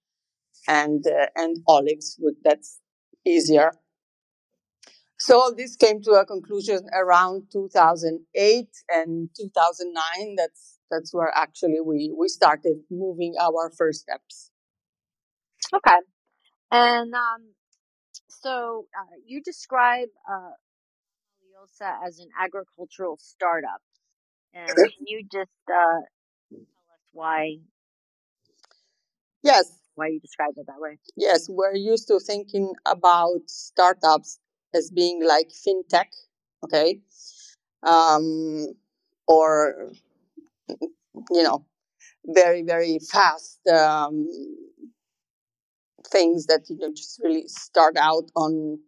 And 0.67 1.05
uh, 1.05 1.27
and 1.35 1.57
olives 1.67 2.19
that's 2.43 2.79
easier. 3.25 3.71
So 5.17 5.39
all 5.39 5.55
this 5.55 5.75
came 5.75 6.01
to 6.03 6.11
a 6.11 6.25
conclusion 6.25 6.81
around 6.93 7.47
2008 7.51 8.67
and 8.89 9.29
2009 9.37 10.35
that's 10.37 10.79
that's 10.89 11.13
where 11.13 11.31
actually 11.35 11.79
we 11.83 12.13
we 12.17 12.27
started 12.27 12.77
moving 12.89 13.33
our 13.39 13.71
first 13.77 14.01
steps. 14.01 14.51
Okay. 15.73 15.99
And 16.71 17.13
um, 17.13 17.53
so 18.27 18.85
uh, 18.97 19.15
you 19.25 19.41
describe 19.41 20.09
uh, 20.29 20.51
Liosa 21.41 22.05
as 22.05 22.19
an 22.19 22.29
agricultural 22.39 23.17
startup. 23.19 23.81
And 24.53 24.67
can 24.67 25.07
you 25.07 25.23
just 25.23 25.49
uh, 25.69 26.01
tell 26.51 26.59
us 26.59 27.03
why 27.11 27.57
Yes, 29.43 29.71
why 29.95 30.07
you 30.07 30.19
describe 30.19 30.53
it 30.57 30.65
that 30.67 30.79
way? 30.79 30.97
yes, 31.15 31.47
we're 31.49 31.75
used 31.75 32.07
to 32.07 32.19
thinking 32.19 32.73
about 32.85 33.41
startups 33.47 34.39
as 34.73 34.89
being 34.89 35.23
like 35.23 35.49
fintech, 35.49 36.07
okay, 36.63 37.01
um, 37.83 38.67
or 39.27 39.91
you 41.31 41.43
know, 41.43 41.65
very 42.25 42.63
very 42.63 42.99
fast 42.99 43.59
um, 43.67 44.27
things 46.07 46.45
that 46.47 46.61
you 46.69 46.77
know 46.77 46.91
just 46.93 47.19
really 47.23 47.47
start 47.47 47.97
out 47.97 48.29
on 48.35 48.79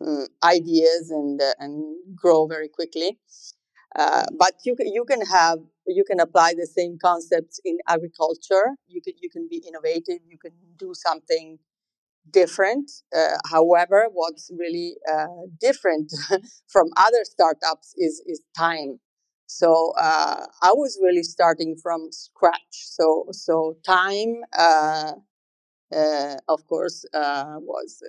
um, 0.00 0.26
ideas 0.44 1.10
and 1.10 1.40
uh, 1.40 1.54
and 1.58 1.96
grow 2.14 2.46
very 2.46 2.68
quickly. 2.68 3.18
Uh, 3.94 4.26
but 4.38 4.54
you 4.64 4.76
can, 4.76 4.86
you 4.88 5.04
can 5.04 5.22
have 5.22 5.58
you 5.86 6.04
can 6.04 6.20
apply 6.20 6.54
the 6.56 6.66
same 6.66 6.98
concepts 7.00 7.60
in 7.64 7.78
agriculture. 7.88 8.76
You 8.88 9.00
can 9.02 9.14
you 9.20 9.30
can 9.30 9.48
be 9.50 9.62
innovative. 9.66 10.20
You 10.28 10.38
can 10.38 10.52
do 10.78 10.92
something 10.94 11.58
different. 12.30 12.90
Uh, 13.16 13.36
however, 13.50 14.06
what's 14.12 14.50
really 14.58 14.96
uh, 15.12 15.26
different 15.60 16.12
from 16.68 16.88
other 16.96 17.24
startups 17.24 17.94
is 17.96 18.22
is 18.26 18.40
time. 18.56 19.00
So 19.46 19.92
uh, 19.98 20.46
I 20.62 20.72
was 20.74 20.98
really 21.02 21.22
starting 21.22 21.76
from 21.82 22.08
scratch. 22.10 22.72
So 22.72 23.26
so 23.32 23.76
time, 23.86 24.42
uh, 24.58 25.12
uh, 25.94 26.36
of 26.48 26.66
course, 26.66 27.04
uh, 27.14 27.56
was 27.60 28.02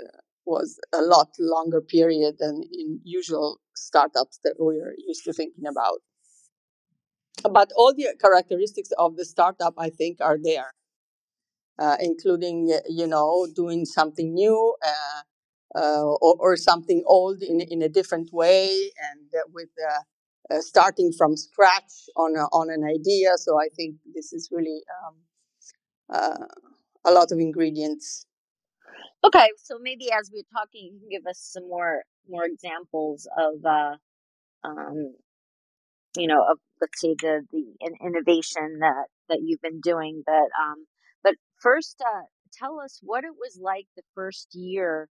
was 0.46 0.79
a 0.93 1.01
lot 1.01 1.29
longer 1.39 1.81
period 1.81 2.36
than 2.39 2.63
in 2.72 3.00
usual 3.03 3.60
startups 3.75 4.39
that 4.43 4.55
we're 4.60 4.96
used 4.98 5.24
to 5.25 5.34
thinking 5.34 5.65
about. 5.67 6.00
But 7.44 7.72
all 7.75 7.94
the 7.94 8.08
characteristics 8.20 8.91
of 8.98 9.15
the 9.15 9.25
startup, 9.25 9.75
I 9.77 9.89
think, 9.89 10.17
are 10.22 10.38
there, 10.41 10.74
uh, 11.79 11.98
including 12.00 12.77
you 12.89 13.08
know 13.08 13.48
doing 13.56 13.86
something 13.86 14.34
new. 14.34 14.75
Uh, 14.86 15.22
uh, 15.75 16.01
or, 16.22 16.36
or, 16.39 16.56
something 16.56 17.03
old 17.06 17.44
in, 17.44 17.60
in 17.60 17.82
a 17.82 17.89
different 17.89 18.32
way 18.32 18.89
and 19.12 19.27
uh, 19.36 19.41
with 19.53 19.67
uh, 20.50 20.60
starting 20.62 21.12
from 21.15 21.36
scratch 21.36 22.08
on, 22.15 22.36
a, 22.38 22.46
on 22.53 22.70
an 22.70 22.84
idea. 22.86 23.32
So 23.36 23.60
I 23.60 23.67
think 23.75 23.98
this 24.15 24.32
is 24.32 24.50
really 24.50 24.82
um, 25.06 26.48
a 27.06 27.12
lot 27.12 27.32
of 27.32 27.39
ingredients. 27.39 28.25
Okay, 29.24 29.50
so 29.58 29.77
maybe 29.82 30.10
as 30.12 30.32
we're 30.34 30.44
talking, 30.53 30.91
you 30.94 31.00
can 31.00 31.10
give 31.10 31.27
us 31.27 31.39
some 31.53 31.67
more 31.67 32.03
more 32.29 32.46
examples 32.46 33.27
of, 33.38 33.65
um, 34.63 35.15
you 36.17 36.27
know, 36.27 36.43
of 36.50 36.59
let's 36.81 37.00
say 37.01 37.15
the 37.19 37.41
the 37.51 37.65
innovation 38.01 38.79
that 38.79 39.05
that 39.29 39.39
you've 39.43 39.62
been 39.62 39.81
doing. 39.81 40.24
But 40.25 40.50
um, 40.62 40.88
but 41.24 41.36
first, 41.62 42.01
uh, 42.05 42.24
tell 42.53 42.79
us 42.79 43.00
what 43.03 43.24
it 43.24 43.33
was 43.33 43.59
like 43.62 43.88
the 43.95 44.03
first 44.15 44.50
year 44.53 45.09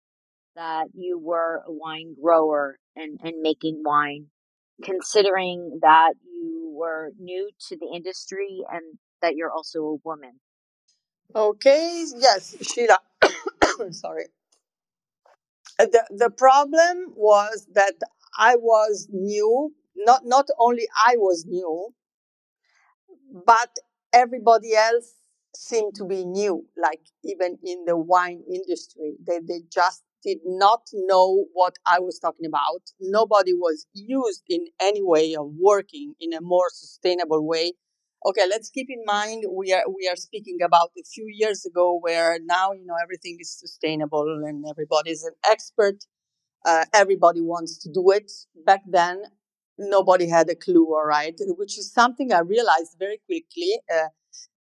that 0.57 0.89
you 0.95 1.19
were 1.19 1.63
a 1.67 1.73
wine 1.73 2.15
grower 2.21 2.79
and, 2.97 3.21
and 3.23 3.41
making 3.41 3.83
wine, 3.85 4.27
considering 4.83 5.79
that 5.83 6.15
you 6.25 6.73
were 6.75 7.13
new 7.19 7.51
to 7.69 7.77
the 7.77 7.89
industry 7.95 8.61
and 8.73 8.99
that 9.23 9.37
you're 9.37 9.53
also 9.53 9.81
a 9.85 9.97
woman? 10.05 10.41
Okay, 11.35 12.05
yes, 12.17 12.57
Sheila. 12.63 12.99
Sorry. 13.91 14.27
The, 15.79 16.05
the 16.11 16.31
problem 16.31 17.13
was 17.17 17.67
that 17.73 17.95
I 18.39 18.57
was 18.57 19.09
new. 19.11 19.75
Not, 19.99 20.23
not 20.25 20.49
only 20.59 20.89
I 21.07 21.17
was 21.17 21.45
new, 21.47 21.95
but 23.45 23.77
everybody 24.13 24.75
else 24.75 25.15
seemed 25.55 25.95
to 25.97 26.05
be 26.05 26.25
new, 26.25 26.67
like 26.81 27.01
even 27.25 27.59
in 27.65 27.85
the 27.87 27.97
wine 27.97 28.43
industry. 28.53 29.15
They, 29.27 29.41
they 29.41 29.61
just 29.73 30.03
did 30.23 30.39
not 30.45 30.83
know 30.93 31.45
what 31.53 31.77
I 31.87 32.01
was 32.01 32.19
talking 32.19 32.47
about. 32.47 32.83
Nobody 33.01 33.53
was 33.55 33.87
used 33.95 34.43
in 34.49 34.67
any 34.81 35.03
way 35.03 35.35
of 35.35 35.51
working 35.59 36.15
in 36.21 36.33
a 36.33 36.41
more 36.41 36.69
sustainable 36.71 37.47
way. 37.47 37.73
Okay, 38.27 38.43
let's 38.51 38.69
keep 38.71 38.89
in 38.91 39.05
mind 39.07 39.45
we 39.49 39.73
are 39.73 39.85
we 39.89 40.09
are 40.11 40.17
speaking 40.17 40.59
about 40.65 40.91
a 40.99 41.05
few 41.05 41.27
years 41.29 41.65
ago 41.65 41.99
where 42.01 42.39
now 42.45 42.73
you 42.73 42.85
know 42.85 42.97
everything 43.01 43.37
is 43.41 43.57
sustainable 43.57 44.43
and 44.45 44.65
everybody 44.69 45.11
is 45.13 45.23
an 45.23 45.35
expert. 45.49 46.05
Uh, 46.65 46.85
everybody 46.93 47.41
wants 47.41 47.79
to 47.79 47.91
do 47.93 48.11
it. 48.11 48.31
Back 48.67 48.83
then, 48.89 49.23
nobody 49.79 50.29
had 50.29 50.49
a 50.51 50.55
clue, 50.55 50.87
all 50.95 51.07
right, 51.07 51.35
which 51.41 51.79
is 51.79 51.93
something 51.93 52.33
I 52.33 52.41
realized 52.41 52.97
very 52.99 53.21
quickly. 53.27 53.81
Uh, 53.93 54.09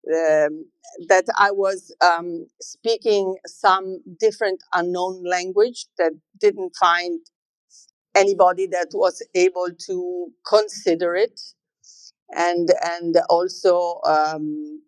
um, 0.09 0.67
that 1.09 1.25
I 1.39 1.51
was 1.51 1.95
um, 2.01 2.47
speaking 2.61 3.37
some 3.47 4.01
different 4.19 4.63
unknown 4.73 5.25
language 5.25 5.87
that 5.99 6.13
didn't 6.41 6.73
find 6.81 7.21
anybody 8.15 8.67
that 8.69 8.89
was 8.95 9.23
able 9.35 9.69
to 9.87 10.29
consider 10.47 11.15
it 11.15 11.41
and 12.31 12.71
and 12.85 13.17
also 13.29 14.01
um, 14.07 14.83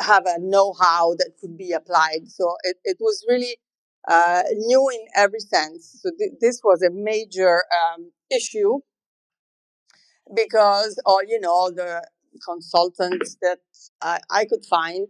have 0.00 0.24
a 0.26 0.38
know-how 0.40 1.14
that 1.18 1.32
could 1.40 1.56
be 1.58 1.72
applied. 1.72 2.28
So 2.28 2.54
it, 2.64 2.76
it 2.84 2.96
was 3.00 3.24
really 3.28 3.58
uh, 4.08 4.42
new 4.56 4.88
in 4.90 5.06
every 5.16 5.40
sense. 5.40 6.00
So 6.02 6.10
th- 6.18 6.32
this 6.40 6.60
was 6.64 6.82
a 6.82 6.90
major 6.90 7.64
um, 7.80 8.12
issue 8.30 8.80
because 10.34 11.00
all 11.04 11.22
you 11.26 11.40
know 11.40 11.70
the 11.70 12.02
consultants 12.44 13.36
that 13.42 13.58
I, 14.00 14.20
I 14.30 14.44
could 14.44 14.64
find, 14.64 15.08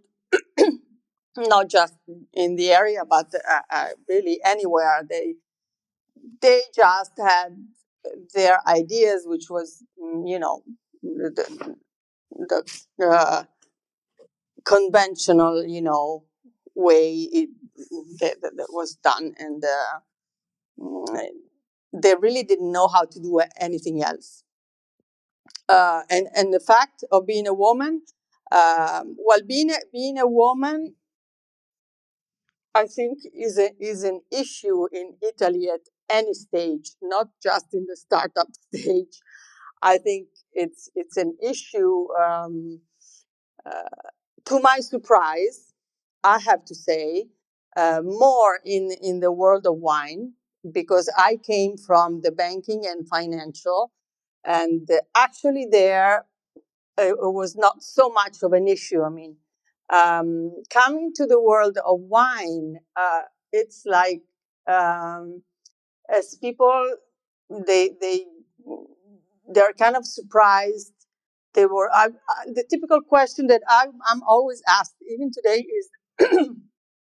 not 1.36 1.68
just 1.68 1.94
in 2.32 2.56
the 2.56 2.70
area, 2.70 3.00
but 3.08 3.32
uh, 3.34 3.60
uh, 3.70 3.88
really 4.08 4.40
anywhere. 4.44 5.02
They 5.08 5.34
they 6.40 6.62
just 6.74 7.12
had 7.18 7.56
their 8.34 8.58
ideas, 8.66 9.24
which 9.26 9.46
was 9.50 9.82
mm, 10.02 10.28
you 10.28 10.38
know 10.38 10.62
the, 11.02 11.66
the 12.98 13.06
uh, 13.06 13.44
conventional 14.64 15.64
you 15.66 15.82
know 15.82 16.24
way 16.74 17.12
it, 17.14 17.50
that, 18.20 18.36
that, 18.40 18.68
was 18.70 18.94
done, 18.96 19.34
and 19.38 19.62
uh, 19.64 19.98
mm, 20.78 21.26
they 21.92 22.14
really 22.14 22.42
didn't 22.42 22.72
know 22.72 22.88
how 22.88 23.04
to 23.04 23.20
do 23.20 23.40
anything 23.58 24.02
else 24.02 24.44
uh, 25.68 26.02
and 26.10 26.28
and 26.34 26.52
the 26.52 26.60
fact 26.60 27.04
of 27.12 27.26
being 27.26 27.46
a 27.46 27.54
woman. 27.54 28.02
Um, 28.52 29.16
well, 29.24 29.38
being 29.46 29.70
a, 29.70 29.76
being 29.92 30.18
a 30.18 30.26
woman, 30.26 30.96
I 32.74 32.86
think 32.86 33.18
is 33.34 33.58
a, 33.58 33.70
is 33.80 34.04
an 34.04 34.22
issue 34.30 34.86
in 34.92 35.14
Italy 35.22 35.68
at 35.72 35.80
any 36.08 36.34
stage, 36.34 36.92
not 37.02 37.28
just 37.42 37.66
in 37.72 37.86
the 37.88 37.96
startup 37.96 38.48
stage. 38.74 39.20
I 39.82 39.98
think 39.98 40.28
it's 40.52 40.90
it's 40.94 41.16
an 41.16 41.36
issue. 41.42 42.06
Um, 42.14 42.80
uh, 43.64 44.10
to 44.46 44.60
my 44.60 44.78
surprise, 44.80 45.72
I 46.24 46.38
have 46.40 46.64
to 46.66 46.74
say, 46.74 47.28
uh, 47.76 48.02
more 48.04 48.60
in 48.64 48.90
in 49.02 49.20
the 49.20 49.32
world 49.32 49.66
of 49.66 49.76
wine 49.78 50.34
because 50.70 51.10
I 51.16 51.36
came 51.36 51.76
from 51.76 52.20
the 52.22 52.32
banking 52.32 52.82
and 52.86 53.08
financial, 53.08 53.92
and 54.44 54.88
actually 55.16 55.66
there 55.70 56.26
it 56.98 57.16
was 57.18 57.56
not 57.56 57.82
so 57.82 58.10
much 58.10 58.38
of 58.42 58.52
an 58.52 58.68
issue. 58.68 59.02
I 59.02 59.08
mean, 59.08 59.36
um, 59.92 60.52
coming 60.70 61.12
to 61.16 61.26
the 61.26 61.40
world 61.40 61.78
of 61.78 62.00
wine, 62.00 62.76
uh, 62.96 63.22
it's 63.52 63.84
like 63.86 64.22
um, 64.66 65.42
as 66.10 66.36
people 66.40 66.96
they 67.66 67.90
they 68.00 68.26
they're 69.52 69.72
kind 69.72 69.96
of 69.96 70.06
surprised. 70.06 70.92
They 71.54 71.66
were 71.66 71.90
I, 71.92 72.06
I, 72.28 72.44
the 72.54 72.64
typical 72.70 73.00
question 73.00 73.48
that 73.48 73.62
I, 73.68 73.86
I'm 74.08 74.22
always 74.22 74.62
asked, 74.68 74.94
even 75.10 75.30
today, 75.32 75.66
is 75.66 76.48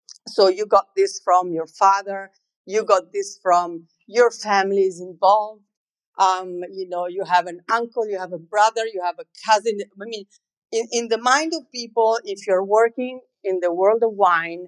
so 0.28 0.48
you 0.48 0.66
got 0.66 0.88
this 0.96 1.22
from 1.24 1.52
your 1.52 1.68
father, 1.68 2.32
you 2.66 2.84
got 2.84 3.14
this 3.14 3.40
from 3.42 3.86
your 4.08 4.32
family 4.32 4.84
is 4.84 5.00
involved 5.02 5.64
um, 6.20 6.62
you 6.72 6.88
know, 6.90 7.08
you 7.08 7.24
have 7.26 7.48
an 7.48 7.62
uncle, 7.72 8.08
you 8.10 8.20
have 8.20 8.34
a 8.34 8.40
brother, 8.40 8.86
you 8.94 9.02
have 9.04 9.18
a 9.20 9.26
cousin. 9.48 9.80
I 9.82 10.06
mean, 10.06 10.26
in, 10.72 10.88
in 10.92 11.08
the 11.10 11.18
mind 11.20 11.54
of 11.56 11.72
people, 11.72 12.20
if 12.26 12.48
you're 12.48 12.66
working 12.66 13.22
in 13.44 13.60
the 13.62 13.74
world 13.74 14.04
of 14.04 14.14
wine, 14.14 14.68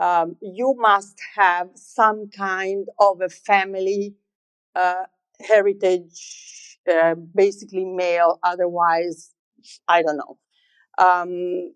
um, 0.00 0.36
you 0.42 0.74
must 0.78 1.18
have 1.36 1.70
some 1.74 2.30
kind 2.30 2.88
of 3.00 3.20
a 3.20 3.28
family 3.28 4.14
uh, 4.76 5.04
heritage, 5.48 6.78
uh, 6.90 7.14
basically 7.14 7.84
male. 7.84 8.38
Otherwise, 8.42 9.32
I 9.88 10.02
don't 10.02 10.18
know. 10.18 10.38
Um, 10.98 11.72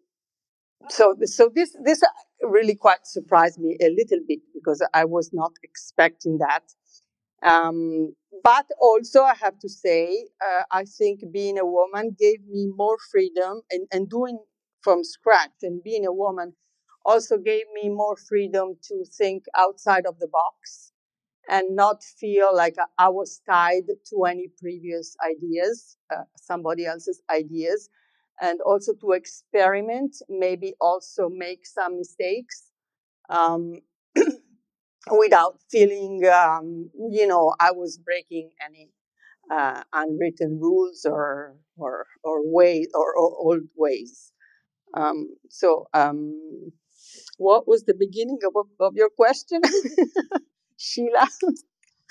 so, 0.90 1.16
so 1.24 1.50
this 1.54 1.76
this 1.84 2.02
really 2.42 2.74
quite 2.74 3.06
surprised 3.06 3.58
me 3.58 3.76
a 3.80 3.88
little 3.90 4.20
bit 4.28 4.40
because 4.54 4.86
I 4.92 5.04
was 5.04 5.30
not 5.32 5.52
expecting 5.62 6.38
that. 6.38 6.62
Um, 7.44 8.14
but 8.42 8.66
also, 8.80 9.22
I 9.22 9.34
have 9.34 9.58
to 9.60 9.68
say, 9.68 10.28
uh, 10.44 10.64
I 10.72 10.84
think 10.84 11.20
being 11.32 11.58
a 11.58 11.66
woman 11.66 12.16
gave 12.18 12.46
me 12.46 12.68
more 12.76 12.98
freedom 13.12 13.62
and, 13.70 13.86
and 13.92 14.08
doing 14.08 14.38
from 14.82 15.04
scratch 15.04 15.52
and 15.62 15.82
being 15.82 16.06
a 16.06 16.12
woman 16.12 16.54
also 17.06 17.38
gave 17.38 17.64
me 17.74 17.88
more 17.90 18.16
freedom 18.16 18.76
to 18.88 19.04
think 19.18 19.44
outside 19.56 20.06
of 20.06 20.18
the 20.20 20.28
box 20.28 20.92
and 21.48 21.76
not 21.76 22.02
feel 22.02 22.54
like 22.54 22.76
I 22.98 23.08
was 23.08 23.40
tied 23.48 23.84
to 24.10 24.24
any 24.24 24.48
previous 24.60 25.16
ideas, 25.24 25.96
uh, 26.14 26.24
somebody 26.36 26.86
else's 26.86 27.22
ideas, 27.30 27.90
and 28.40 28.60
also 28.62 28.94
to 28.94 29.12
experiment, 29.12 30.16
maybe 30.28 30.74
also 30.80 31.28
make 31.28 31.66
some 31.66 31.98
mistakes. 31.98 32.70
Um, 33.30 33.80
without 35.10 35.58
feeling, 35.70 36.24
um, 36.26 36.90
you 37.10 37.26
know, 37.26 37.54
I 37.60 37.72
was 37.72 37.98
breaking 37.98 38.50
any 38.64 38.90
uh, 39.50 39.82
unwritten 39.92 40.58
rules 40.60 41.06
or 41.06 41.56
or 41.76 42.06
or 42.24 42.40
ways 42.44 42.88
or, 42.94 43.14
or 43.16 43.36
old 43.38 43.62
ways. 43.76 44.32
Um, 44.94 45.30
so, 45.50 45.88
um, 45.94 46.72
what 47.38 47.66
was 47.68 47.84
the 47.84 47.94
beginning 47.94 48.38
of, 48.46 48.66
of 48.80 48.94
your 48.96 49.10
question, 49.10 49.60
Sheila? 50.76 51.28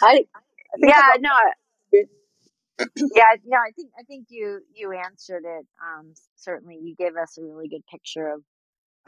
I, 0.01 0.25
yeah, 0.79 1.13
no, 1.19 1.31
yeah, 2.95 3.35
no, 3.45 3.57
I 3.57 3.71
think 3.75 3.91
I 3.99 4.03
think 4.03 4.27
you 4.29 4.61
you 4.73 4.91
answered 4.91 5.43
it. 5.45 5.65
Um, 5.81 6.13
certainly, 6.35 6.79
you 6.81 6.95
gave 6.95 7.15
us 7.15 7.37
a 7.37 7.43
really 7.43 7.67
good 7.67 7.85
picture 7.87 8.27
of 8.29 8.41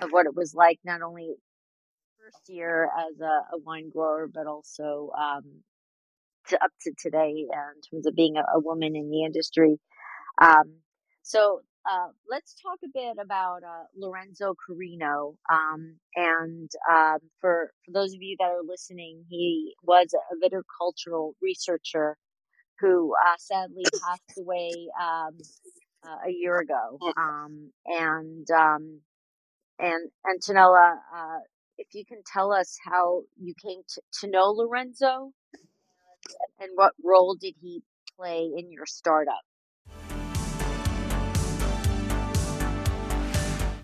of 0.01 0.11
what 0.11 0.25
it 0.25 0.35
was 0.35 0.53
like, 0.55 0.79
not 0.85 1.01
only 1.01 1.35
first 2.25 2.49
year 2.49 2.89
as 3.09 3.19
a, 3.19 3.55
a 3.55 3.59
wine 3.63 3.89
grower, 3.89 4.27
but 4.33 4.47
also 4.47 5.11
um, 5.17 5.43
to 6.47 6.63
up 6.63 6.71
to 6.81 6.91
today 6.97 7.45
uh, 7.53 7.71
in 7.75 7.81
terms 7.89 8.05
of 8.05 8.15
being 8.15 8.35
a, 8.37 8.41
a 8.55 8.59
woman 8.59 8.95
in 8.95 9.09
the 9.09 9.23
industry. 9.23 9.77
Um, 10.41 10.75
so 11.21 11.61
uh, 11.89 12.07
let's 12.29 12.55
talk 12.55 12.79
a 12.83 12.89
bit 12.93 13.23
about 13.23 13.63
uh, 13.63 13.85
Lorenzo 13.95 14.55
Corino. 14.55 15.35
Um, 15.51 15.97
and 16.15 16.69
um, 16.91 17.19
for 17.41 17.71
for 17.85 17.91
those 17.91 18.13
of 18.13 18.21
you 18.21 18.35
that 18.39 18.45
are 18.45 18.63
listening, 18.67 19.23
he 19.29 19.75
was 19.83 20.07
a 20.13 20.35
viticultural 20.43 21.33
researcher 21.41 22.17
who 22.79 23.13
uh, 23.13 23.35
sadly 23.37 23.83
passed 24.03 24.39
away 24.39 24.71
um, 24.99 25.37
uh, 26.05 26.27
a 26.27 26.31
year 26.31 26.57
ago. 26.59 26.97
Um, 27.17 27.71
and 27.85 28.49
um, 28.51 29.01
and 29.77 30.09
Antonella, 30.25 30.95
uh, 31.15 31.39
if 31.77 31.87
you 31.93 32.05
can 32.05 32.21
tell 32.25 32.51
us 32.51 32.77
how 32.83 33.21
you 33.39 33.53
came 33.61 33.81
to, 33.89 34.01
to 34.19 34.27
know 34.27 34.51
Lorenzo 34.51 35.31
and 36.59 36.69
what 36.75 36.93
role 37.03 37.35
did 37.35 37.55
he 37.61 37.81
play 38.17 38.49
in 38.57 38.71
your 38.71 38.85
startup? 38.85 39.41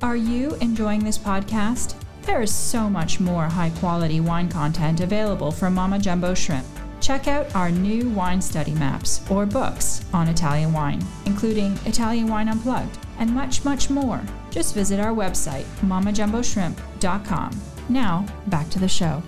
Are 0.02 0.16
you 0.16 0.56
enjoying 0.56 1.04
this 1.04 1.18
podcast? 1.18 1.96
There 2.24 2.42
is 2.42 2.54
so 2.54 2.90
much 2.90 3.20
more 3.20 3.46
high 3.46 3.72
quality 3.72 4.20
wine 4.20 4.50
content 4.50 5.02
available 5.02 5.52
from 5.52 5.76
Mama 5.76 6.00
Jumbo 6.00 6.34
Shrimp. 6.34 6.66
Check 7.02 7.28
out 7.28 7.54
our 7.56 7.72
new 7.72 8.10
wine 8.12 8.42
study 8.42 8.74
maps 8.74 9.22
or 9.30 9.46
books 9.46 10.06
on 10.14 10.28
Italian 10.28 10.72
wine, 10.72 11.04
including 11.26 11.78
Italian 11.86 12.28
Wine 12.28 12.48
Unplugged 12.48 13.00
and 13.18 13.34
much, 13.34 13.66
much 13.66 13.90
more. 13.90 14.22
Just 14.52 14.76
visit 14.76 15.00
our 15.00 15.14
website, 15.14 15.66
mamajumboshrimp.com. 15.82 17.71
Now, 17.90 18.26
back 18.48 18.70
to 18.70 18.80
the 18.80 18.88
show. 18.88 19.22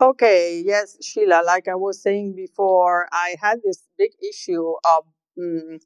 Okay, 0.00 0.62
yes, 0.64 0.98
Sheila, 1.02 1.42
like 1.46 1.66
I 1.68 1.76
was 1.76 2.02
saying 2.02 2.34
before, 2.36 3.08
I 3.12 3.36
had 3.40 3.60
this 3.64 3.84
big 3.96 4.10
issue 4.28 4.74
of 4.94 5.04
um, 5.38 5.78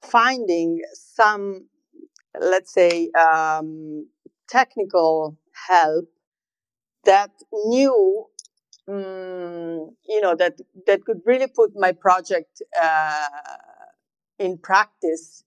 finding 0.00 0.80
some, 0.94 1.66
let's 2.40 2.72
say, 2.72 3.10
um, 3.10 4.06
technical 4.48 5.36
help 5.68 6.06
that 7.04 7.30
knew, 7.66 8.26
um, 8.88 9.90
you 10.08 10.20
know, 10.20 10.34
that 10.36 10.58
that 10.86 11.04
could 11.04 11.20
really 11.26 11.48
put 11.48 11.72
my 11.74 11.92
project 11.92 12.62
uh, 12.80 13.26
in 14.38 14.56
practice. 14.58 15.44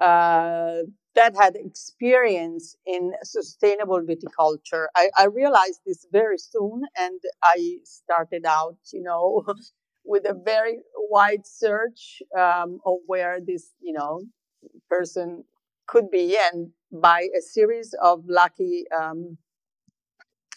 Uh, 0.00 0.82
that 1.14 1.34
had 1.36 1.56
experience 1.56 2.76
in 2.86 3.12
sustainable 3.22 4.00
viticulture. 4.00 4.86
I, 4.96 5.10
I 5.18 5.24
realized 5.26 5.80
this 5.86 6.06
very 6.10 6.38
soon, 6.38 6.82
and 6.98 7.20
I 7.42 7.78
started 7.84 8.44
out, 8.46 8.76
you 8.92 9.02
know, 9.02 9.44
with 10.04 10.24
a 10.26 10.34
very 10.34 10.80
wide 10.96 11.46
search 11.46 12.22
um, 12.38 12.80
of 12.84 12.98
where 13.06 13.38
this, 13.40 13.72
you 13.80 13.92
know, 13.92 14.22
person 14.90 15.44
could 15.86 16.10
be, 16.10 16.36
and 16.52 16.70
by 16.92 17.28
a 17.36 17.40
series 17.42 17.94
of 18.02 18.24
lucky 18.28 18.84
um, 18.98 19.38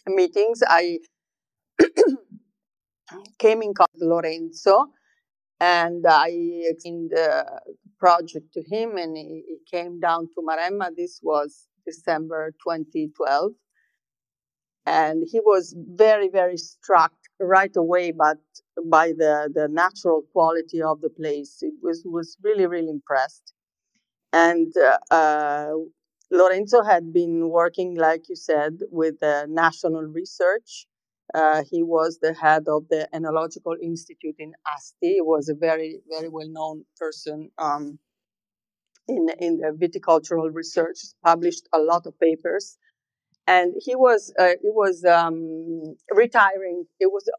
meetings, 0.08 0.62
I 0.67 1.00
came 3.39 3.62
in 3.62 3.74
contact 3.74 3.96
with 4.00 4.10
Lorenzo, 4.10 4.88
and 5.60 6.06
I 6.08 6.30
explained 6.72 7.12
the 7.12 7.46
project 7.99 8.53
to 8.53 8.63
him, 8.63 8.97
and 8.97 9.17
he, 9.17 9.43
came 9.69 9.99
down 9.99 10.27
to 10.33 10.41
Maremma. 10.41 10.95
This 10.95 11.19
was 11.21 11.67
December 11.86 12.51
2012, 12.63 13.51
and 14.86 15.23
he 15.29 15.39
was 15.41 15.75
very, 15.77 16.29
very 16.29 16.57
struck 16.57 17.12
right 17.39 17.75
away, 17.75 18.12
but 18.12 18.38
by 18.86 19.07
the 19.10 19.49
the 19.53 19.67
natural 19.67 20.23
quality 20.31 20.81
of 20.81 21.01
the 21.01 21.10
place. 21.10 21.57
It 21.62 21.73
was 21.81 22.03
was 22.05 22.38
really, 22.43 22.65
really 22.65 22.89
impressed, 22.89 23.53
and. 24.33 24.73
Uh, 24.77 25.13
uh, 25.13 25.73
Lorenzo 26.29 26.83
had 26.83 27.13
been 27.13 27.49
working, 27.49 27.95
like 27.95 28.27
you 28.27 28.36
said, 28.36 28.79
with 28.91 29.21
the 29.21 29.45
national 29.47 30.01
research 30.01 30.86
uh, 31.34 31.63
he 31.70 31.84
was 31.84 32.20
the 32.22 32.34
head 32.34 32.68
of 32.68 32.88
the 32.90 33.08
Enological 33.13 33.76
Institute 33.82 34.36
in 34.40 34.54
Asti. 34.68 35.16
He 35.16 35.22
was 35.22 35.50
a 35.50 35.56
very, 35.56 36.00
very 36.10 36.30
well 36.30 36.48
known 36.50 36.86
person 36.98 37.50
um, 37.58 38.00
in, 39.08 39.28
in 39.40 39.58
the 39.58 39.72
viticultural 39.72 40.54
research, 40.54 40.98
published 41.24 41.68
a 41.74 41.80
lot 41.80 42.06
of 42.06 42.20
papers. 42.20 42.78
And 43.48 43.74
he 43.80 43.96
was, 43.96 44.34
uh, 44.38 44.56
he 44.62 44.70
was 44.70 45.06
um, 45.06 45.96
retiring. 46.12 46.86
It 47.00 47.08
was, 47.08 47.30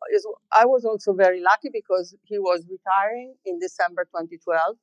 I 0.59 0.65
was 0.65 0.85
also 0.85 1.13
very 1.13 1.43
lucky 1.43 1.69
because 1.71 2.17
he 2.25 2.39
was 2.39 2.65
retiring 2.71 3.35
in 3.45 3.59
December 3.59 4.05
2012. 4.05 4.77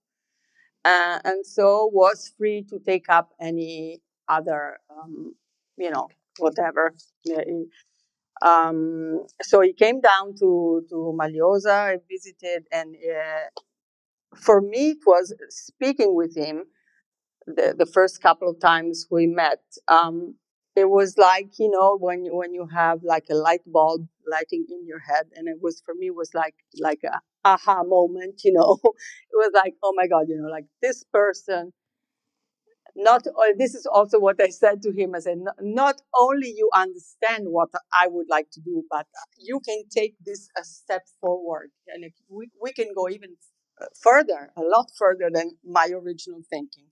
Uh, 0.83 1.19
and 1.23 1.45
so 1.45 1.89
was 1.91 2.31
free 2.37 2.63
to 2.69 2.79
take 2.79 3.09
up 3.09 3.31
any 3.41 4.01
other, 4.29 4.77
um, 4.89 5.33
you 5.77 5.89
know, 5.89 6.09
whatever. 6.37 6.93
Um, 8.41 9.25
so 9.41 9.61
he 9.61 9.73
came 9.73 10.01
down 10.01 10.35
to, 10.39 10.85
to 10.89 11.17
Maliosa, 11.19 11.93
I 11.93 11.97
visited, 12.09 12.67
and 12.71 12.95
uh, 12.95 13.61
for 14.35 14.61
me, 14.61 14.91
it 14.91 14.99
was 15.05 15.33
speaking 15.49 16.15
with 16.15 16.35
him 16.35 16.65
the, 17.47 17.75
the 17.77 17.85
first 17.85 18.21
couple 18.21 18.49
of 18.49 18.59
times 18.59 19.07
we 19.11 19.27
met. 19.27 19.61
Um, 19.87 20.35
it 20.75 20.89
was 20.89 21.17
like, 21.17 21.57
you 21.59 21.69
know, 21.69 21.97
when, 21.99 22.25
when 22.31 22.53
you 22.53 22.67
have 22.73 23.03
like 23.03 23.25
a 23.31 23.35
light 23.35 23.61
bulb 23.65 24.07
lighting 24.29 24.65
in 24.69 24.85
your 24.85 24.99
head. 24.99 25.27
And 25.35 25.47
it 25.47 25.57
was, 25.61 25.81
for 25.85 25.93
me, 25.95 26.09
was 26.11 26.33
like, 26.33 26.55
like 26.79 26.99
a 27.05 27.19
aha 27.45 27.83
moment, 27.83 28.41
you 28.43 28.53
know, 28.53 28.79
it 28.83 29.35
was 29.35 29.51
like, 29.53 29.75
oh 29.83 29.93
my 29.95 30.07
God, 30.07 30.25
you 30.27 30.37
know, 30.41 30.49
like 30.49 30.65
this 30.81 31.03
person 31.13 31.71
not 32.95 33.27
uh, 33.27 33.53
this 33.57 33.75
is 33.75 33.85
also 33.85 34.19
what 34.19 34.41
I 34.41 34.49
said 34.49 34.81
to 34.83 34.91
him. 34.91 35.15
I 35.15 35.19
said, 35.19 35.39
not 35.61 36.01
only 36.17 36.53
you 36.55 36.69
understand 36.73 37.47
what 37.47 37.69
I 37.93 38.07
would 38.07 38.27
like 38.29 38.49
to 38.51 38.61
do, 38.61 38.83
but 38.89 39.07
you 39.37 39.59
can 39.59 39.83
take 39.89 40.15
this 40.25 40.49
a 40.57 40.63
step 40.63 41.03
forward, 41.19 41.71
and 41.87 42.05
we 42.29 42.49
we 42.61 42.71
can 42.73 42.93
go 42.95 43.09
even 43.09 43.35
uh, 43.81 43.85
further, 44.01 44.51
a 44.55 44.61
lot 44.61 44.87
further 44.97 45.29
than 45.31 45.57
my 45.65 45.87
original 45.93 46.41
thinking. 46.49 46.85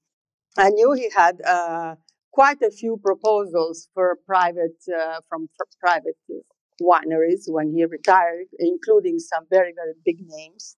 I 0.57 0.69
knew 0.69 0.91
he 0.93 1.09
had 1.15 1.41
uh, 1.41 1.95
quite 2.31 2.61
a 2.61 2.71
few 2.71 2.97
proposals 2.97 3.89
for 3.93 4.17
private 4.25 4.77
uh, 4.89 5.21
from 5.29 5.49
for 5.57 5.67
private 5.79 6.17
wineries 6.81 7.43
when 7.47 7.71
he 7.71 7.85
retired, 7.85 8.47
including 8.59 9.19
some 9.19 9.45
very 9.49 9.73
very 9.73 9.93
big 10.05 10.17
names. 10.25 10.75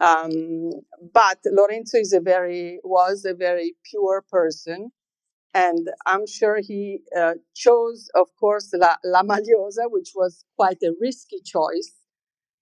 Um, 0.00 0.70
but 1.12 1.38
Lorenzo 1.46 1.98
is 1.98 2.12
a 2.12 2.20
very 2.20 2.80
was 2.82 3.24
a 3.24 3.34
very 3.34 3.76
pure 3.84 4.22
person, 4.28 4.90
and 5.54 5.88
I'm 6.06 6.26
sure 6.26 6.58
he 6.60 7.00
uh, 7.16 7.34
chose, 7.54 8.10
of 8.14 8.28
course, 8.40 8.72
La, 8.74 8.96
La 9.04 9.22
Maliosa, 9.22 9.90
which 9.90 10.12
was 10.16 10.44
quite 10.56 10.82
a 10.82 10.94
risky 11.00 11.40
choice, 11.44 11.92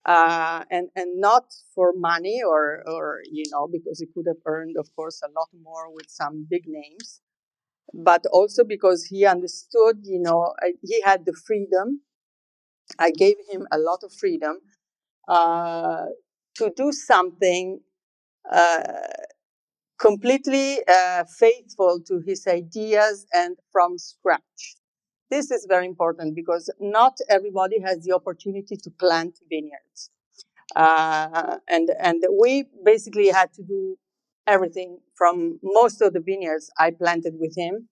uh, 0.05 0.63
and 0.71 0.89
and 0.95 1.19
not 1.19 1.45
for 1.75 1.93
money 1.95 2.41
or 2.43 2.83
or 2.87 3.21
you 3.31 3.45
know 3.51 3.67
because 3.71 3.99
he 3.99 4.07
could 4.07 4.27
have 4.27 4.41
earned, 4.45 4.77
of 4.77 4.89
course, 4.95 5.21
a 5.23 5.31
lot 5.39 5.49
more 5.63 5.93
with 5.93 6.09
some 6.09 6.47
big 6.49 6.65
names. 6.67 7.21
but 7.93 8.25
also 8.33 8.63
because 8.63 9.05
he 9.11 9.25
understood, 9.25 9.97
you 10.03 10.19
know, 10.19 10.53
he 10.83 11.01
had 11.01 11.25
the 11.25 11.33
freedom. 11.47 12.01
I 12.99 13.11
gave 13.11 13.37
him 13.49 13.67
a 13.71 13.77
lot 13.79 14.03
of 14.03 14.13
freedom 14.13 14.59
uh, 15.27 16.05
to 16.57 16.71
do 16.75 16.91
something 16.91 17.79
uh, 18.51 18.83
completely 19.99 20.79
uh, 20.87 21.23
faithful 21.39 22.01
to 22.05 22.21
his 22.25 22.45
ideas 22.47 23.25
and 23.33 23.57
from 23.71 23.97
scratch. 23.97 24.75
This 25.29 25.49
is 25.49 25.65
very 25.67 25.85
important 25.85 26.35
because 26.35 26.69
not 26.79 27.17
everybody 27.29 27.79
has 27.81 28.03
the 28.03 28.13
opportunity 28.13 28.75
to 28.75 28.89
plant 28.91 29.39
vineyards. 29.49 30.11
Uh, 30.75 31.57
and, 31.69 31.89
and 31.99 32.23
we 32.39 32.65
basically 32.83 33.29
had 33.29 33.53
to 33.53 33.63
do 33.63 33.97
everything 34.45 34.99
from 35.15 35.59
most 35.63 36.01
of 36.01 36.13
the 36.13 36.19
vineyards 36.19 36.69
I 36.77 36.91
planted 36.91 37.35
with 37.39 37.55
him. 37.57 37.87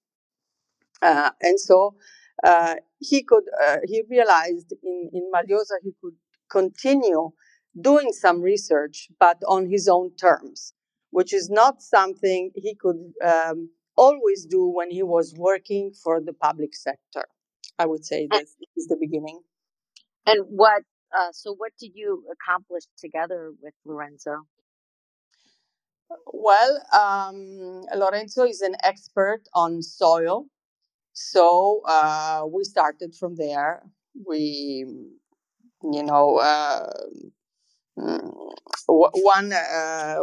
Uh, 1.01 1.31
and 1.41 1.59
so 1.59 1.95
uh, 2.43 2.75
he 2.99 3.23
could, 3.23 3.43
uh, 3.65 3.77
he 3.85 4.03
realized 4.09 4.73
in, 4.83 5.09
in 5.13 5.31
Maliosa 5.33 5.77
he 5.83 5.93
could 6.01 6.13
continue 6.49 7.31
doing 7.79 8.11
some 8.11 8.41
research, 8.41 9.09
but 9.19 9.37
on 9.47 9.69
his 9.69 9.87
own 9.87 10.15
terms, 10.15 10.73
which 11.11 11.33
is 11.33 11.49
not 11.49 11.81
something 11.81 12.51
he 12.55 12.75
could 12.75 13.13
um, 13.23 13.69
always 13.95 14.45
do 14.45 14.65
when 14.65 14.91
he 14.91 15.03
was 15.03 15.33
working 15.37 15.91
for 15.91 16.19
the 16.21 16.33
public 16.33 16.75
sector. 16.75 17.25
I 17.77 17.85
would 17.85 18.05
say 18.05 18.27
this 18.29 18.55
is 18.75 18.87
the 18.87 18.97
beginning. 18.99 19.41
And 20.25 20.45
what, 20.49 20.83
uh, 21.17 21.31
so 21.31 21.53
what 21.53 21.71
did 21.79 21.91
you 21.95 22.23
accomplish 22.31 22.83
together 22.97 23.51
with 23.61 23.73
Lorenzo? 23.85 24.47
Well, 26.33 26.81
um, 26.93 27.85
Lorenzo 27.95 28.43
is 28.43 28.61
an 28.61 28.75
expert 28.83 29.41
on 29.53 29.81
soil. 29.81 30.45
So 31.13 31.81
uh, 31.87 32.43
we 32.51 32.63
started 32.63 33.15
from 33.15 33.35
there. 33.35 33.83
We, 34.27 34.85
you 35.83 36.03
know, 36.03 36.37
uh, 36.37 36.89
one 38.87 39.53
uh, 39.53 40.17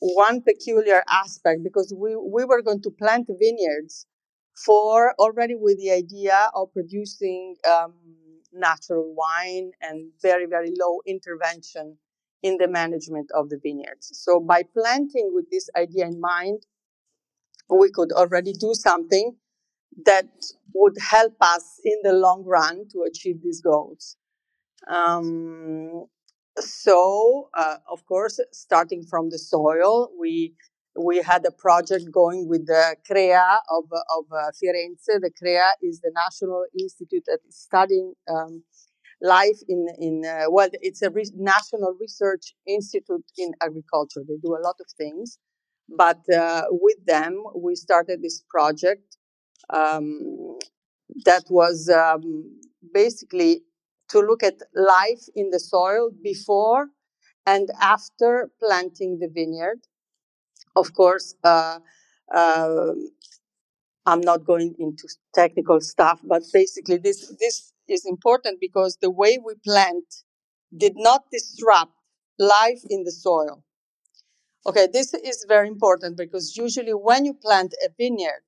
one 0.00 0.42
peculiar 0.42 1.02
aspect 1.10 1.62
because 1.62 1.92
we, 1.96 2.16
we 2.16 2.44
were 2.44 2.62
going 2.62 2.82
to 2.82 2.90
plant 2.90 3.28
vineyards 3.38 4.06
for 4.64 5.14
already 5.18 5.54
with 5.54 5.78
the 5.78 5.90
idea 5.90 6.48
of 6.54 6.72
producing 6.72 7.56
um, 7.70 7.94
natural 8.52 9.14
wine 9.14 9.70
and 9.80 10.10
very 10.22 10.46
very 10.46 10.72
low 10.78 11.00
intervention 11.06 11.96
in 12.42 12.56
the 12.56 12.68
management 12.68 13.30
of 13.34 13.50
the 13.50 13.58
vineyards. 13.62 14.10
So 14.14 14.40
by 14.40 14.62
planting 14.62 15.30
with 15.34 15.50
this 15.50 15.68
idea 15.76 16.06
in 16.06 16.20
mind, 16.20 16.64
we 17.68 17.90
could 17.90 18.12
already 18.12 18.52
do 18.52 18.72
something 18.74 19.36
that 20.06 20.26
would 20.74 20.96
help 21.00 21.34
us 21.40 21.80
in 21.84 21.98
the 22.02 22.12
long 22.12 22.44
run 22.44 22.88
to 22.92 23.04
achieve 23.08 23.42
these 23.42 23.60
goals. 23.60 24.16
Um, 24.88 26.06
so, 26.60 27.48
uh, 27.54 27.76
of 27.90 28.06
course, 28.06 28.40
starting 28.52 29.04
from 29.04 29.30
the 29.30 29.38
soil, 29.38 30.10
we 30.18 30.54
we 30.98 31.18
had 31.22 31.44
a 31.46 31.52
project 31.52 32.10
going 32.12 32.48
with 32.48 32.66
the 32.66 32.96
CREA 33.06 33.60
of, 33.70 33.84
of 34.18 34.24
uh, 34.32 34.50
Firenze. 34.58 35.06
The 35.06 35.30
CREA 35.38 35.70
is 35.82 36.00
the 36.00 36.12
National 36.14 36.64
Institute 36.78 37.22
that 37.26 37.38
is 37.48 37.56
studying 37.56 38.14
um, 38.28 38.64
life 39.22 39.58
in 39.68 39.86
in 39.98 40.24
uh, 40.24 40.46
well 40.50 40.68
it's 40.82 41.02
a 41.02 41.10
re- 41.10 41.30
national 41.36 41.96
research 42.00 42.54
institute 42.66 43.24
in 43.38 43.52
agriculture 43.62 44.22
they 44.26 44.36
do 44.42 44.56
a 44.56 44.62
lot 44.66 44.76
of 44.80 44.86
things 44.96 45.38
but 45.88 46.20
uh, 46.34 46.64
with 46.70 47.04
them 47.06 47.42
we 47.54 47.74
started 47.74 48.22
this 48.22 48.42
project 48.50 49.16
um, 49.70 50.58
that 51.24 51.44
was 51.50 51.88
um, 51.90 52.58
basically 52.92 53.62
to 54.10 54.20
look 54.20 54.42
at 54.42 54.58
life 54.74 55.24
in 55.34 55.50
the 55.50 55.60
soil 55.60 56.10
before 56.22 56.88
and 57.46 57.70
after 57.80 58.50
planting 58.58 59.18
the 59.18 59.28
vineyard 59.28 59.80
of 60.76 60.92
course 60.94 61.34
uh, 61.44 61.78
uh 62.34 62.92
I'm 64.06 64.20
not 64.20 64.44
going 64.44 64.74
into 64.78 65.08
technical 65.34 65.80
stuff, 65.80 66.20
but 66.24 66.42
basically 66.52 66.96
this 66.96 67.32
this 67.38 67.72
is 67.88 68.04
important 68.06 68.58
because 68.60 68.96
the 69.00 69.10
way 69.10 69.38
we 69.44 69.54
plant 69.64 70.04
did 70.76 70.94
not 70.96 71.24
disrupt 71.30 71.92
life 72.38 72.82
in 72.88 73.04
the 73.04 73.12
soil. 73.12 73.62
Okay, 74.66 74.86
this 74.92 75.14
is 75.14 75.44
very 75.48 75.68
important 75.68 76.16
because 76.16 76.56
usually 76.56 76.92
when 76.92 77.24
you 77.24 77.34
plant 77.34 77.74
a 77.84 77.88
vineyard, 77.96 78.42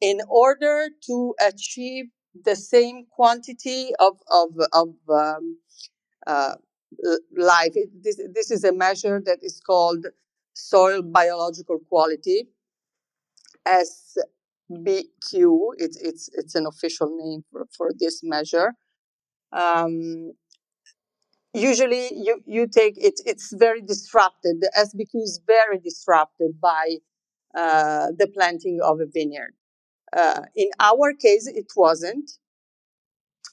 in 0.00 0.20
order 0.28 0.88
to 1.06 1.34
achieve 1.40 2.06
the 2.44 2.56
same 2.56 3.06
quantity 3.10 3.90
of 3.98 4.18
of 4.30 4.50
of 4.72 4.94
um, 5.08 5.58
uh, 6.26 6.54
life, 7.36 7.72
it, 7.74 7.90
this 8.02 8.20
this 8.34 8.50
is 8.50 8.64
a 8.64 8.72
measure 8.72 9.20
that 9.24 9.38
is 9.42 9.60
called 9.60 10.06
soil 10.54 11.02
biological 11.02 11.78
quality. 11.88 12.48
As 13.66 14.16
BQ. 14.70 15.72
It's 15.78 15.96
it's 15.96 16.28
it's 16.34 16.54
an 16.54 16.66
official 16.66 17.16
name 17.16 17.44
for, 17.50 17.66
for 17.76 17.90
this 17.98 18.20
measure. 18.22 18.74
Um, 19.52 20.32
usually, 21.54 22.12
you 22.14 22.42
you 22.46 22.66
take 22.66 22.94
it. 22.96 23.20
It's 23.24 23.52
very 23.52 23.80
disrupted. 23.80 24.60
The 24.60 24.70
SBQ 24.76 25.22
is 25.22 25.40
very 25.46 25.78
disrupted 25.78 26.60
by 26.60 26.96
uh, 27.56 28.08
the 28.18 28.28
planting 28.28 28.80
of 28.82 29.00
a 29.00 29.06
vineyard. 29.06 29.54
Uh, 30.16 30.42
in 30.56 30.70
our 30.80 31.12
case, 31.12 31.46
it 31.46 31.70
wasn't, 31.76 32.30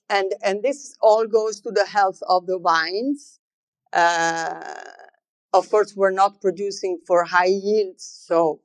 and 0.09 0.33
and 0.43 0.63
this 0.63 0.95
all 1.01 1.27
goes 1.27 1.59
to 1.61 1.71
the 1.71 1.85
health 1.85 2.19
of 2.29 2.45
the 2.47 2.59
vines. 2.59 3.39
Uh, 3.91 4.63
of 5.53 5.69
course, 5.69 5.93
we're 5.95 6.11
not 6.11 6.41
producing 6.41 6.99
for 7.07 7.23
high 7.25 7.53
yields, 7.67 8.05
so 8.27 8.61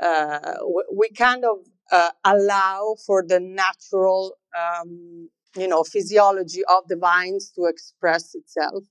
uh, 0.00 0.54
we 0.92 1.10
kind 1.10 1.44
of 1.44 1.58
uh, 1.92 2.10
allow 2.24 2.96
for 3.06 3.22
the 3.26 3.38
natural, 3.40 4.34
um, 4.58 5.28
you 5.56 5.68
know, 5.68 5.84
physiology 5.84 6.62
of 6.68 6.88
the 6.88 6.96
vines 6.96 7.50
to 7.54 7.66
express 7.66 8.34
itself. 8.34 8.84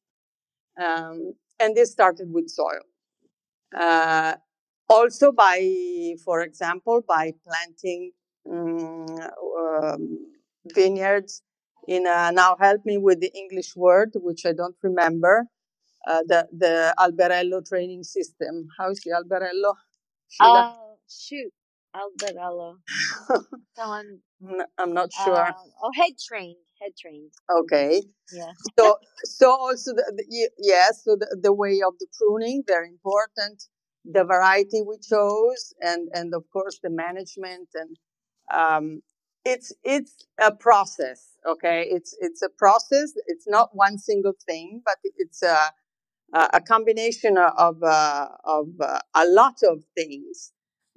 Um, 0.81 1.33
and 1.59 1.75
this 1.75 1.91
started 1.91 2.31
with 2.31 2.49
soil. 2.49 2.83
Uh, 3.77 4.35
also 4.89 5.31
by, 5.31 6.15
for 6.25 6.41
example, 6.41 7.01
by 7.07 7.33
planting 7.47 8.11
vineyards 10.73 11.41
in 11.87 12.05
a, 12.07 12.31
now 12.31 12.55
help 12.59 12.85
me 12.85 12.97
with 12.97 13.19
the 13.19 13.31
English 13.35 13.75
word, 13.75 14.11
which 14.15 14.45
I 14.45 14.53
don't 14.53 14.75
remember, 14.83 15.45
uh, 16.07 16.21
the, 16.27 16.47
the 16.51 16.93
Alberello 16.97 17.67
training 17.67 18.03
system. 18.03 18.67
How 18.77 18.91
is 18.91 19.01
the 19.01 19.11
Alberello? 19.11 19.75
Oh, 20.41 20.97
shoot. 21.09 21.51
Alberello. 21.95 22.77
Someone. 23.75 24.19
I'm 24.77 24.93
not 24.93 25.11
sure. 25.13 25.35
Uh, 25.35 25.51
oh, 25.83 25.91
head 25.95 26.13
trained. 26.25 26.55
Head 26.81 26.91
trained. 26.99 27.31
Okay. 27.49 28.01
Yeah. 28.33 28.51
so, 28.79 28.97
so 29.23 29.51
also 29.51 29.93
the, 29.93 30.13
the 30.15 30.49
yes, 30.57 31.03
so 31.03 31.15
the, 31.15 31.37
the 31.41 31.53
way 31.53 31.81
of 31.85 31.93
the 31.99 32.07
pruning 32.17 32.63
very 32.65 32.87
important. 32.87 33.63
The 34.03 34.23
variety 34.23 34.81
we 34.81 34.97
chose, 34.97 35.75
and 35.79 36.09
and 36.13 36.33
of 36.33 36.43
course 36.51 36.79
the 36.81 36.89
management, 36.89 37.69
and 37.75 37.95
um, 38.53 39.01
it's 39.45 39.73
it's 39.83 40.27
a 40.39 40.51
process. 40.53 41.37
Okay, 41.47 41.87
it's 41.89 42.15
it's 42.19 42.41
a 42.41 42.49
process. 42.49 43.13
It's 43.27 43.47
not 43.47 43.69
one 43.75 43.97
single 43.97 44.33
thing, 44.47 44.81
but 44.85 44.97
it's 45.17 45.43
a 45.43 45.57
a 46.33 46.61
combination 46.61 47.37
of 47.37 47.83
uh, 47.83 48.27
of 48.45 48.67
uh, 48.81 48.99
a 49.15 49.25
lot 49.27 49.55
of 49.63 49.83
things 49.95 50.51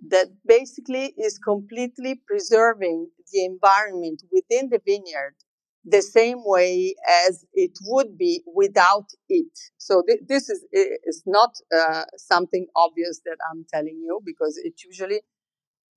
that 0.08 0.28
basically 0.46 1.14
is 1.18 1.38
completely 1.38 2.20
preserving 2.26 3.08
the 3.32 3.44
environment 3.44 4.22
within 4.32 4.68
the 4.70 4.80
vineyard 4.86 5.34
the 5.84 6.02
same 6.02 6.38
way 6.44 6.94
as 7.26 7.44
it 7.54 7.72
would 7.84 8.16
be 8.18 8.42
without 8.54 9.06
it. 9.28 9.52
So 9.78 10.02
th- 10.06 10.20
this 10.28 10.48
is, 10.48 10.64
is 10.72 11.22
not 11.26 11.50
uh, 11.76 12.04
something 12.16 12.66
obvious 12.76 13.20
that 13.26 13.36
I'm 13.50 13.66
telling 13.72 14.00
you 14.02 14.20
because 14.24 14.58
it 14.62 14.74
usually 14.84 15.20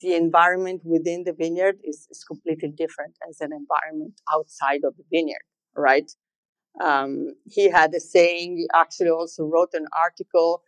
the 0.02 0.14
environment 0.16 0.82
within 0.84 1.24
the 1.24 1.34
vineyard 1.34 1.78
is, 1.84 2.08
is 2.10 2.24
completely 2.24 2.70
different 2.70 3.16
as 3.30 3.42
an 3.42 3.52
environment 3.52 4.22
outside 4.34 4.82
of 4.84 4.96
the 4.98 5.04
vineyard, 5.12 5.46
right? 5.76 6.12
Um, 6.84 7.34
he 7.46 7.70
had 7.70 7.94
a 7.96 8.00
saying, 8.00 8.58
he 8.58 8.68
actually 8.76 9.10
also 9.10 9.46
wrote 9.46 9.74
an 9.74 9.88
article 9.98 10.62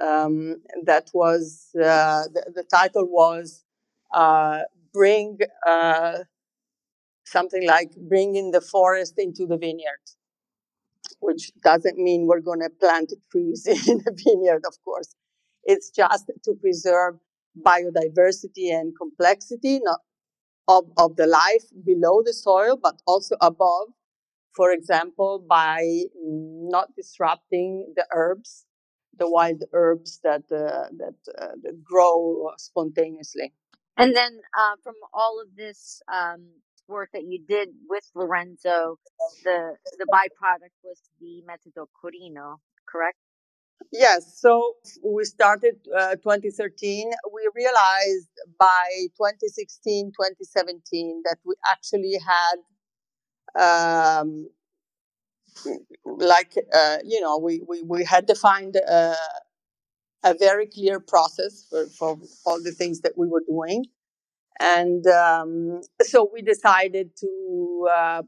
um, 0.00 0.56
that 0.84 1.08
was 1.14 1.70
uh, 1.76 2.24
the, 2.32 2.52
the, 2.54 2.64
title 2.64 3.06
was 3.06 3.64
uh, 4.14 4.60
bring 4.92 5.38
uh, 5.66 6.18
something 7.24 7.66
like 7.66 7.92
bringing 8.08 8.50
the 8.50 8.60
forest 8.60 9.14
into 9.18 9.46
the 9.46 9.56
vineyard 9.56 10.04
which 11.20 11.50
doesn't 11.62 11.98
mean 11.98 12.26
we're 12.26 12.40
going 12.40 12.60
to 12.60 12.68
plant 12.68 13.12
trees 13.30 13.66
in 13.88 14.02
a 14.06 14.12
vineyard 14.12 14.62
of 14.66 14.74
course 14.84 15.14
it's 15.64 15.90
just 15.90 16.30
to 16.44 16.52
preserve 16.60 17.14
biodiversity 17.64 18.72
and 18.72 18.94
complexity, 18.96 19.80
not 19.82 20.00
of, 20.68 20.90
of 20.96 21.16
the 21.16 21.26
life 21.26 21.64
below 21.84 22.22
the 22.24 22.32
soil, 22.32 22.78
but 22.80 23.00
also 23.06 23.36
above. 23.40 23.88
For 24.54 24.72
example, 24.72 25.44
by 25.48 26.04
not 26.24 26.94
disrupting 26.96 27.92
the 27.94 28.06
herbs, 28.12 28.66
the 29.18 29.28
wild 29.30 29.64
herbs 29.72 30.20
that 30.24 30.44
uh, 30.50 30.88
that, 30.96 31.14
uh, 31.38 31.54
that 31.62 31.84
grow 31.84 32.50
spontaneously. 32.58 33.52
And 33.96 34.14
then 34.14 34.40
uh, 34.58 34.76
from 34.82 34.94
all 35.12 35.40
of 35.42 35.54
this 35.56 36.02
um, 36.12 36.46
work 36.88 37.10
that 37.12 37.24
you 37.24 37.40
did 37.46 37.68
with 37.88 38.04
Lorenzo, 38.14 38.98
the 39.44 39.76
the 39.98 40.06
byproduct 40.12 40.76
was 40.84 41.00
the 41.20 41.42
metodo 41.48 41.86
Corino, 42.02 42.56
correct? 42.86 43.18
Yes. 43.92 44.38
So 44.40 44.74
we 45.02 45.24
started 45.24 45.76
uh, 45.96 46.16
2013. 46.16 47.10
We 47.32 47.48
realized 47.54 48.28
by 48.58 49.06
2016, 49.16 50.12
2017 50.12 51.22
that 51.24 51.38
we 51.44 51.54
actually 51.70 52.18
had, 52.18 52.56
um, 54.24 54.48
like, 56.04 56.54
uh, 56.74 56.98
you 57.04 57.20
know, 57.20 57.38
we, 57.38 57.62
we, 57.68 57.82
we 57.82 58.04
had 58.04 58.26
defined 58.26 58.76
uh, 58.88 59.14
a 60.24 60.34
very 60.34 60.66
clear 60.66 61.00
process 61.00 61.66
for, 61.70 61.86
for 61.86 62.18
all 62.44 62.62
the 62.62 62.72
things 62.72 63.00
that 63.00 63.12
we 63.16 63.28
were 63.28 63.42
doing. 63.48 63.84
And 64.60 65.06
um, 65.08 65.82
so 66.02 66.30
we 66.32 66.42
decided 66.42 67.16
to 67.18 67.88
uh, 67.92 68.22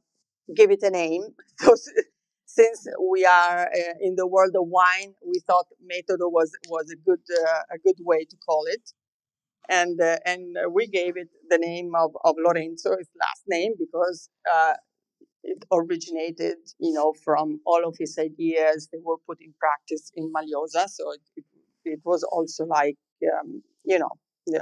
give 0.54 0.70
it 0.70 0.82
a 0.84 0.90
name. 0.90 1.24
So 1.60 1.74
since 2.58 2.86
we 3.12 3.24
are 3.24 3.60
uh, 3.80 3.94
in 4.00 4.16
the 4.16 4.26
world 4.26 4.54
of 4.56 4.66
wine, 4.66 5.14
we 5.24 5.38
thought 5.46 5.66
metodo 5.90 6.26
was 6.38 6.50
was 6.68 6.86
a 6.96 6.98
good 7.08 7.24
uh, 7.42 7.62
a 7.76 7.78
good 7.86 7.98
way 8.10 8.20
to 8.30 8.36
call 8.48 8.64
it, 8.66 8.84
and 9.80 10.00
uh, 10.00 10.18
and 10.30 10.44
we 10.72 10.86
gave 10.86 11.16
it 11.16 11.30
the 11.50 11.58
name 11.58 11.92
of, 12.02 12.10
of 12.24 12.34
Lorenzo, 12.46 12.90
his 12.98 13.10
last 13.24 13.42
name, 13.46 13.72
because 13.78 14.28
uh, 14.54 14.74
it 15.42 15.64
originated, 15.72 16.58
you 16.78 16.92
know, 16.92 17.12
from 17.24 17.60
all 17.64 17.82
of 17.86 17.94
his 17.98 18.18
ideas 18.18 18.88
They 18.92 19.02
were 19.02 19.20
put 19.28 19.38
in 19.40 19.52
practice 19.64 20.10
in 20.16 20.32
Maliosa. 20.34 20.88
So 20.88 21.12
it, 21.12 21.22
it, 21.36 21.44
it 21.84 22.00
was 22.04 22.22
also 22.24 22.64
like, 22.64 22.98
um, 23.34 23.62
you 23.84 23.98
know, 23.98 24.10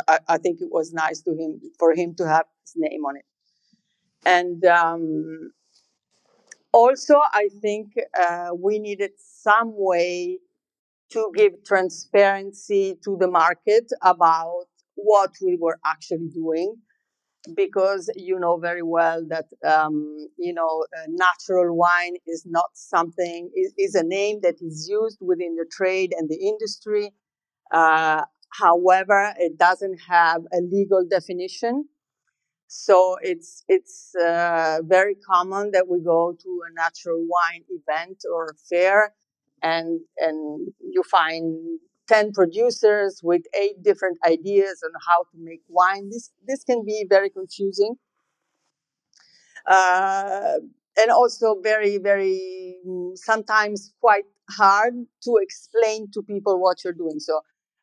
I, 0.06 0.18
I, 0.34 0.38
think 0.38 0.60
it 0.60 0.70
was 0.70 0.92
nice 0.92 1.20
to 1.22 1.30
him 1.30 1.60
for 1.78 1.92
him 1.94 2.14
to 2.16 2.24
have 2.28 2.46
his 2.64 2.74
name 2.76 3.02
on 3.08 3.16
it, 3.20 3.26
and. 4.36 4.64
Um, 4.64 5.52
also, 6.76 7.14
I 7.32 7.48
think 7.62 7.94
uh, 8.20 8.50
we 8.54 8.78
needed 8.78 9.12
some 9.16 9.72
way 9.74 10.38
to 11.12 11.32
give 11.34 11.52
transparency 11.64 12.98
to 13.04 13.16
the 13.18 13.28
market 13.28 13.86
about 14.02 14.66
what 14.96 15.32
we 15.42 15.56
were 15.60 15.78
actually 15.86 16.28
doing 16.28 16.76
because 17.56 18.10
you 18.16 18.38
know 18.38 18.56
very 18.58 18.82
well 18.82 19.24
that 19.28 19.46
um, 19.64 20.28
you 20.38 20.52
know 20.52 20.84
uh, 20.98 21.06
natural 21.08 21.76
wine 21.76 22.16
is 22.26 22.44
not 22.46 22.70
something 22.74 23.50
is, 23.56 23.72
is, 23.78 23.94
a 23.94 24.02
name 24.02 24.40
that 24.42 24.56
is 24.60 24.88
used 24.90 25.18
within 25.20 25.54
the 25.56 25.66
trade 25.70 26.12
and 26.18 26.28
the 26.28 26.36
industry 26.52 27.12
uh, 27.72 28.24
however 28.52 29.32
it 29.38 29.58
doesn't 29.58 29.98
have 30.08 30.42
a 30.52 30.60
legal 30.60 31.04
definition 31.08 31.84
so 32.68 33.16
it's 33.22 33.64
it's 33.68 34.14
uh, 34.16 34.78
very 34.84 35.14
common 35.14 35.70
that 35.72 35.88
we 35.88 36.00
go 36.00 36.36
to 36.42 36.60
a 36.68 36.74
natural 36.74 37.24
wine 37.28 37.64
event 37.70 38.22
or 38.32 38.54
fair, 38.68 39.14
and 39.62 40.00
and 40.18 40.68
you 40.80 41.02
find 41.04 41.78
ten 42.08 42.32
producers 42.32 43.20
with 43.22 43.42
eight 43.54 43.82
different 43.82 44.18
ideas 44.26 44.82
on 44.84 44.90
how 45.08 45.22
to 45.30 45.38
make 45.38 45.62
wine. 45.68 46.10
This 46.10 46.32
this 46.46 46.64
can 46.64 46.84
be 46.84 47.06
very 47.08 47.30
confusing, 47.30 47.96
uh, 49.66 50.54
and 50.98 51.10
also 51.10 51.56
very 51.62 51.98
very 51.98 52.76
sometimes 53.14 53.92
quite 54.00 54.24
hard 54.50 54.94
to 55.22 55.36
explain 55.40 56.10
to 56.12 56.22
people 56.22 56.60
what 56.60 56.84
you're 56.84 56.92
doing. 56.92 57.20
So. 57.20 57.40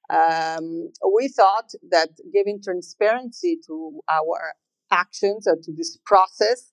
Um, 0.09 0.91
we 1.15 1.29
thought 1.29 1.71
that 1.89 2.09
giving 2.33 2.61
transparency 2.61 3.57
to 3.65 4.01
our 4.11 4.53
actions 4.93 5.47
or 5.47 5.55
to 5.55 5.71
this 5.75 5.97
process 6.05 6.71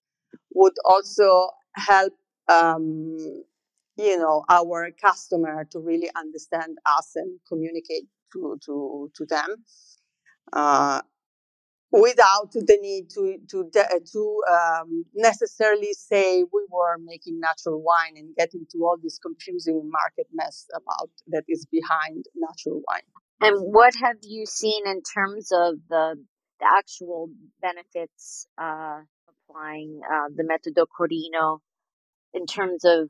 would 0.54 0.74
also 0.84 1.48
help 1.74 2.12
um, 2.48 3.16
you 3.96 4.16
know 4.18 4.44
our 4.48 4.90
customer 5.02 5.66
to 5.72 5.78
really 5.78 6.10
understand 6.16 6.78
us 6.98 7.12
and 7.16 7.38
communicate 7.48 8.06
to 8.32 8.58
to 8.64 9.10
to 9.16 9.26
them 9.26 9.50
uh, 10.52 11.00
without 11.92 12.52
the 12.52 12.78
need 12.80 13.10
to 13.10 13.38
to 13.50 13.70
to 14.12 14.42
um, 14.50 15.04
necessarily 15.14 15.92
say 15.92 16.44
we 16.52 16.64
were 16.70 16.96
making 17.04 17.40
natural 17.40 17.82
wine 17.82 18.14
and 18.16 18.34
get 18.36 18.54
into 18.54 18.78
all 18.84 18.96
this 19.02 19.18
confusing 19.18 19.90
market 19.90 20.26
mess 20.32 20.66
about 20.74 21.10
that 21.28 21.44
is 21.48 21.66
behind 21.66 22.26
natural 22.36 22.80
wine. 22.86 23.02
And 23.42 23.72
what 23.72 23.94
have 24.02 24.18
you 24.22 24.44
seen 24.46 24.86
in 24.86 25.00
terms 25.02 25.50
of 25.50 25.76
the 25.88 26.22
the 26.60 26.66
actual 26.76 27.30
benefits 27.60 28.46
uh, 28.60 29.00
applying 29.28 30.00
uh, 30.10 30.28
the 30.34 30.44
metodo 30.44 30.86
Corino 30.86 31.58
in 32.34 32.46
terms 32.46 32.84
of 32.84 33.08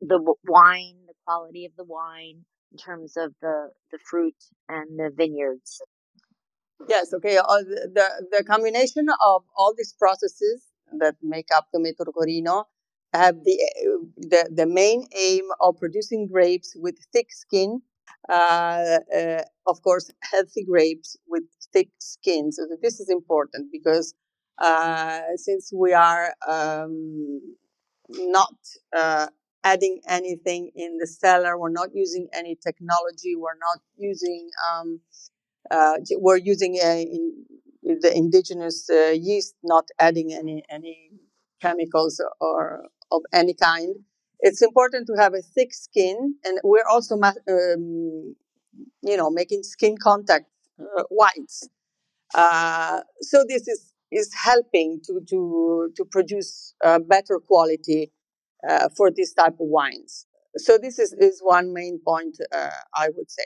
the 0.00 0.18
wine, 0.46 0.96
the 1.06 1.14
quality 1.26 1.66
of 1.66 1.72
the 1.76 1.84
wine, 1.84 2.44
in 2.72 2.78
terms 2.78 3.16
of 3.16 3.32
the, 3.42 3.70
the 3.90 3.98
fruit 3.98 4.36
and 4.68 4.98
the 4.98 5.10
vineyards. 5.14 5.82
Yes, 6.88 7.12
okay. 7.12 7.36
All 7.36 7.62
the, 7.62 8.26
the, 8.30 8.44
combination 8.44 9.08
of 9.26 9.42
all 9.56 9.74
these 9.76 9.94
processes 9.98 10.64
that 10.98 11.16
make 11.22 11.48
up 11.54 11.66
the 11.72 11.78
metodo 11.78 12.12
Corino 12.12 12.64
have 13.12 13.36
the, 13.44 13.58
the, 14.16 14.48
the 14.54 14.66
main 14.66 15.06
aim 15.16 15.44
of 15.60 15.78
producing 15.78 16.26
grapes 16.26 16.74
with 16.76 16.96
thick 17.12 17.26
skin 17.30 17.82
uh, 17.82 17.89
uh, 17.89 17.89
of 18.28 19.82
course, 19.82 20.10
healthy 20.22 20.64
grapes 20.64 21.16
with 21.28 21.44
thick 21.72 21.90
skin. 22.00 22.52
So 22.52 22.66
this 22.82 23.00
is 23.00 23.08
important 23.08 23.68
because 23.72 24.14
uh, 24.60 25.20
since 25.36 25.72
we 25.74 25.92
are 25.94 26.34
um, 26.46 27.40
not 28.10 28.54
uh, 28.96 29.28
adding 29.64 30.00
anything 30.06 30.70
in 30.74 30.98
the 30.98 31.06
cellar, 31.06 31.58
we're 31.58 31.70
not 31.70 31.90
using 31.94 32.28
any 32.34 32.56
technology, 32.56 33.34
we're 33.36 33.58
not 33.60 33.80
using, 33.96 34.50
um, 34.70 35.00
uh, 35.70 35.94
we're 36.18 36.36
using 36.36 36.76
in, 36.76 37.44
the 37.82 38.12
indigenous 38.14 38.88
uh, 38.90 39.14
yeast, 39.18 39.54
not 39.64 39.88
adding 39.98 40.32
any 40.32 40.62
any 40.70 41.10
chemicals 41.60 42.22
or 42.40 42.84
of 43.10 43.22
any 43.32 43.54
kind 43.54 43.96
it's 44.40 44.62
important 44.62 45.06
to 45.08 45.14
have 45.22 45.34
a 45.34 45.42
thick 45.42 45.74
skin, 45.74 46.34
and 46.44 46.58
we're 46.64 46.88
also, 46.90 47.16
um, 47.16 48.36
you 49.02 49.16
know, 49.16 49.30
making 49.30 49.62
skin 49.62 49.96
contact 50.02 50.46
uh, 50.80 51.04
whites. 51.10 51.68
Uh, 52.34 53.00
so 53.20 53.44
this 53.48 53.68
is 53.68 53.92
is 54.12 54.30
helping 54.34 55.00
to 55.06 55.20
to 55.28 55.92
to 55.96 56.04
produce 56.04 56.74
uh, 56.84 56.98
better 56.98 57.38
quality 57.46 58.12
uh, 58.68 58.88
for 58.96 59.10
this 59.10 59.32
type 59.34 59.54
of 59.54 59.68
wines. 59.78 60.26
So 60.56 60.78
this 60.78 60.98
is 60.98 61.12
is 61.14 61.40
one 61.42 61.72
main 61.72 62.00
point 62.06 62.38
uh, 62.52 62.70
I 62.94 63.08
would 63.16 63.30
say. 63.30 63.44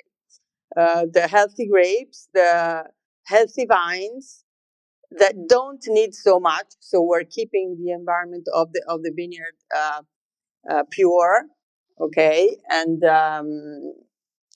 Uh, 0.76 1.06
the 1.12 1.28
healthy 1.28 1.68
grapes, 1.68 2.28
the 2.34 2.84
healthy 3.26 3.66
vines 3.66 4.44
that 5.18 5.34
don't 5.48 5.82
need 5.88 6.14
so 6.14 6.40
much. 6.40 6.66
So 6.80 7.00
we're 7.02 7.24
keeping 7.24 7.76
the 7.82 7.92
environment 7.92 8.46
of 8.54 8.72
the 8.72 8.82
of 8.88 9.02
the 9.02 9.12
vineyard 9.14 9.56
uh, 10.70 10.84
pure, 10.90 11.46
okay, 12.00 12.56
and 12.68 13.02
um, 13.04 13.94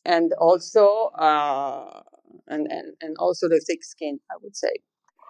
and 0.05 0.32
also 0.35 1.11
uh, 1.18 2.03
and, 2.49 2.66
and 2.70 2.95
and 3.01 3.16
also 3.18 3.49
the 3.49 3.61
thick 3.66 3.85
skin, 3.85 4.20
I 4.30 4.37
would 4.43 4.57
say. 4.57 4.72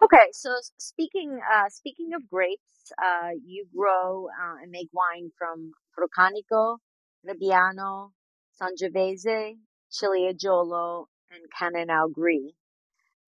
Okay, 0.03 0.29
so 0.33 0.55
speaking 0.79 1.41
uh, 1.53 1.69
speaking 1.69 2.15
of 2.15 2.29
grapes, 2.31 2.93
uh, 3.03 3.31
you 3.45 3.67
grow 3.77 4.29
uh, 4.29 4.57
and 4.63 4.71
make 4.71 4.89
wine 4.93 5.31
from 5.39 5.73
Procanico, 5.97 6.79
Trebbiano, 7.27 8.13
Sangiovese, 8.61 9.57
Ciliegiolo, 9.91 11.07
and 11.31 11.45
Cannonau 11.59 12.13
Gris. 12.13 12.53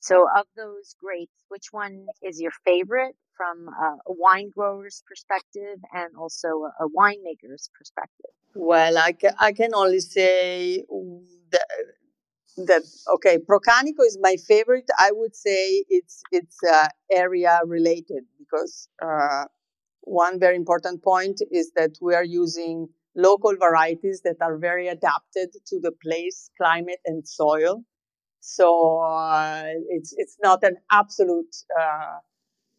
So, 0.01 0.27
of 0.37 0.47
those 0.57 0.95
grapes, 1.01 1.45
which 1.49 1.69
one 1.73 2.07
is 2.23 2.41
your 2.41 2.53
favorite 2.65 3.17
from 3.41 3.69
a 3.69 4.13
wine 4.25 4.51
grower's 4.57 5.03
perspective 5.09 5.79
and 5.95 6.11
also 6.17 6.49
a 6.81 6.87
winemaker's 6.89 7.71
perspective? 7.79 8.33
Well, 8.55 8.99
I 8.99 9.13
can, 9.13 9.35
I 9.39 9.53
can 9.53 9.75
only 9.75 10.01
say 10.01 10.85
that, 11.53 11.69
that 12.57 12.83
okay, 13.15 13.39
Procanico 13.39 14.05
is 14.07 14.19
my 14.21 14.37
favorite. 14.37 14.89
I 14.99 15.11
would 15.13 15.35
say 15.37 15.85
it's 15.89 16.23
it's 16.31 16.59
uh, 16.63 16.89
area 17.11 17.61
related 17.67 18.25
because 18.39 18.89
uh, 19.03 19.45
one 20.03 20.41
very 20.41 20.57
important 20.57 21.03
point 21.03 21.41
is 21.51 21.73
that 21.77 21.93
we 22.03 22.15
are 22.15 22.25
using 22.25 22.89
local 23.17 23.55
varieties 23.57 24.23
that 24.25 24.37
are 24.41 24.59
very 24.59 24.89
adapted 24.89 25.51
to 25.67 25.81
the 25.81 25.93
place, 26.05 26.51
climate, 26.59 27.01
and 27.07 27.27
soil 27.29 27.85
So 28.41 29.01
uh, 29.01 29.65
it's 29.91 30.15
it's 30.17 30.39
not 30.43 30.63
an 30.65 30.77
absolute 30.91 31.55
uh, 31.81 32.19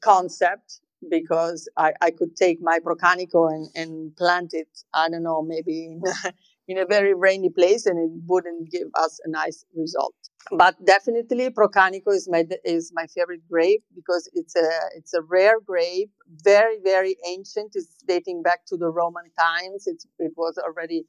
concept 0.01 0.79
because 1.09 1.67
I, 1.77 1.93
I 2.01 2.11
could 2.11 2.35
take 2.35 2.59
my 2.61 2.79
Procanico 2.79 3.51
and, 3.51 3.67
and 3.75 4.15
plant 4.15 4.51
it, 4.53 4.67
I 4.93 5.09
don't 5.09 5.23
know, 5.23 5.41
maybe 5.41 5.85
in, 5.85 6.01
in 6.67 6.77
a 6.77 6.85
very 6.85 7.13
rainy 7.13 7.49
place 7.49 7.85
and 7.85 7.97
it 7.97 8.11
wouldn't 8.27 8.69
give 8.71 8.87
us 8.95 9.19
a 9.25 9.29
nice 9.29 9.65
result. 9.75 10.13
But 10.51 10.75
definitely 10.85 11.49
Procanico 11.49 12.13
is 12.13 12.27
my, 12.29 12.45
is 12.63 12.91
my 12.93 13.07
favorite 13.07 13.41
grape 13.49 13.83
because 13.95 14.29
it's 14.33 14.55
a, 14.55 14.69
it's 14.95 15.13
a 15.13 15.21
rare 15.21 15.59
grape, 15.59 16.11
very, 16.43 16.77
very 16.83 17.15
ancient. 17.27 17.71
It's 17.75 17.95
dating 18.07 18.43
back 18.43 18.65
to 18.67 18.77
the 18.77 18.89
Roman 18.89 19.25
times. 19.39 19.87
It's, 19.87 20.05
it 20.19 20.33
was 20.35 20.57
already 20.57 21.05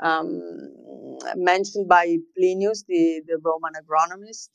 um, 0.00 0.40
mentioned 1.36 1.88
by 1.88 2.18
Plinius, 2.36 2.84
the, 2.86 3.22
the 3.26 3.38
Roman 3.42 3.72
agronomist. 3.74 4.50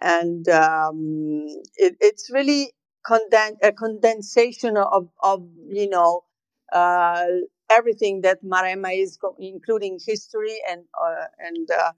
And 0.00 0.48
um, 0.48 1.46
it, 1.76 1.96
it's 2.00 2.30
really 2.30 2.72
conden- 3.06 3.58
a 3.62 3.72
condensation 3.72 4.76
of, 4.76 5.08
of 5.22 5.46
you 5.68 5.88
know, 5.88 6.24
uh, 6.72 7.26
everything 7.70 8.22
that 8.22 8.42
Maremma 8.44 8.90
is, 8.96 9.18
including 9.38 9.98
history 10.04 10.56
and, 10.70 10.82
uh, 11.02 11.26
and 11.38 11.68
uh, 11.70 11.92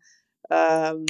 um, 0.55 1.07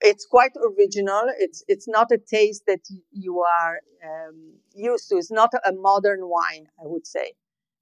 it's 0.00 0.26
quite 0.26 0.52
original. 0.56 1.22
It's 1.38 1.64
it's 1.68 1.88
not 1.88 2.10
a 2.12 2.18
taste 2.18 2.64
that 2.66 2.80
you 3.12 3.40
are 3.40 3.80
um, 4.04 4.54
used 4.74 5.08
to. 5.08 5.16
It's 5.16 5.30
not 5.32 5.50
a 5.64 5.72
modern 5.72 6.20
wine, 6.22 6.66
I 6.80 6.86
would 6.86 7.06
say 7.06 7.32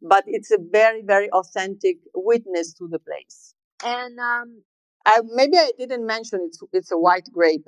but 0.00 0.22
it's 0.26 0.52
a 0.52 0.58
very 0.60 1.02
very 1.02 1.28
authentic 1.30 1.98
witness 2.14 2.72
to 2.72 2.86
the 2.88 3.00
place 3.00 3.54
and 3.84 4.18
um 4.20 4.62
I, 5.04 5.20
maybe 5.34 5.56
i 5.56 5.72
didn't 5.76 6.06
mention 6.06 6.40
it's 6.46 6.60
it's 6.72 6.92
a 6.92 6.98
white 6.98 7.28
grape 7.32 7.66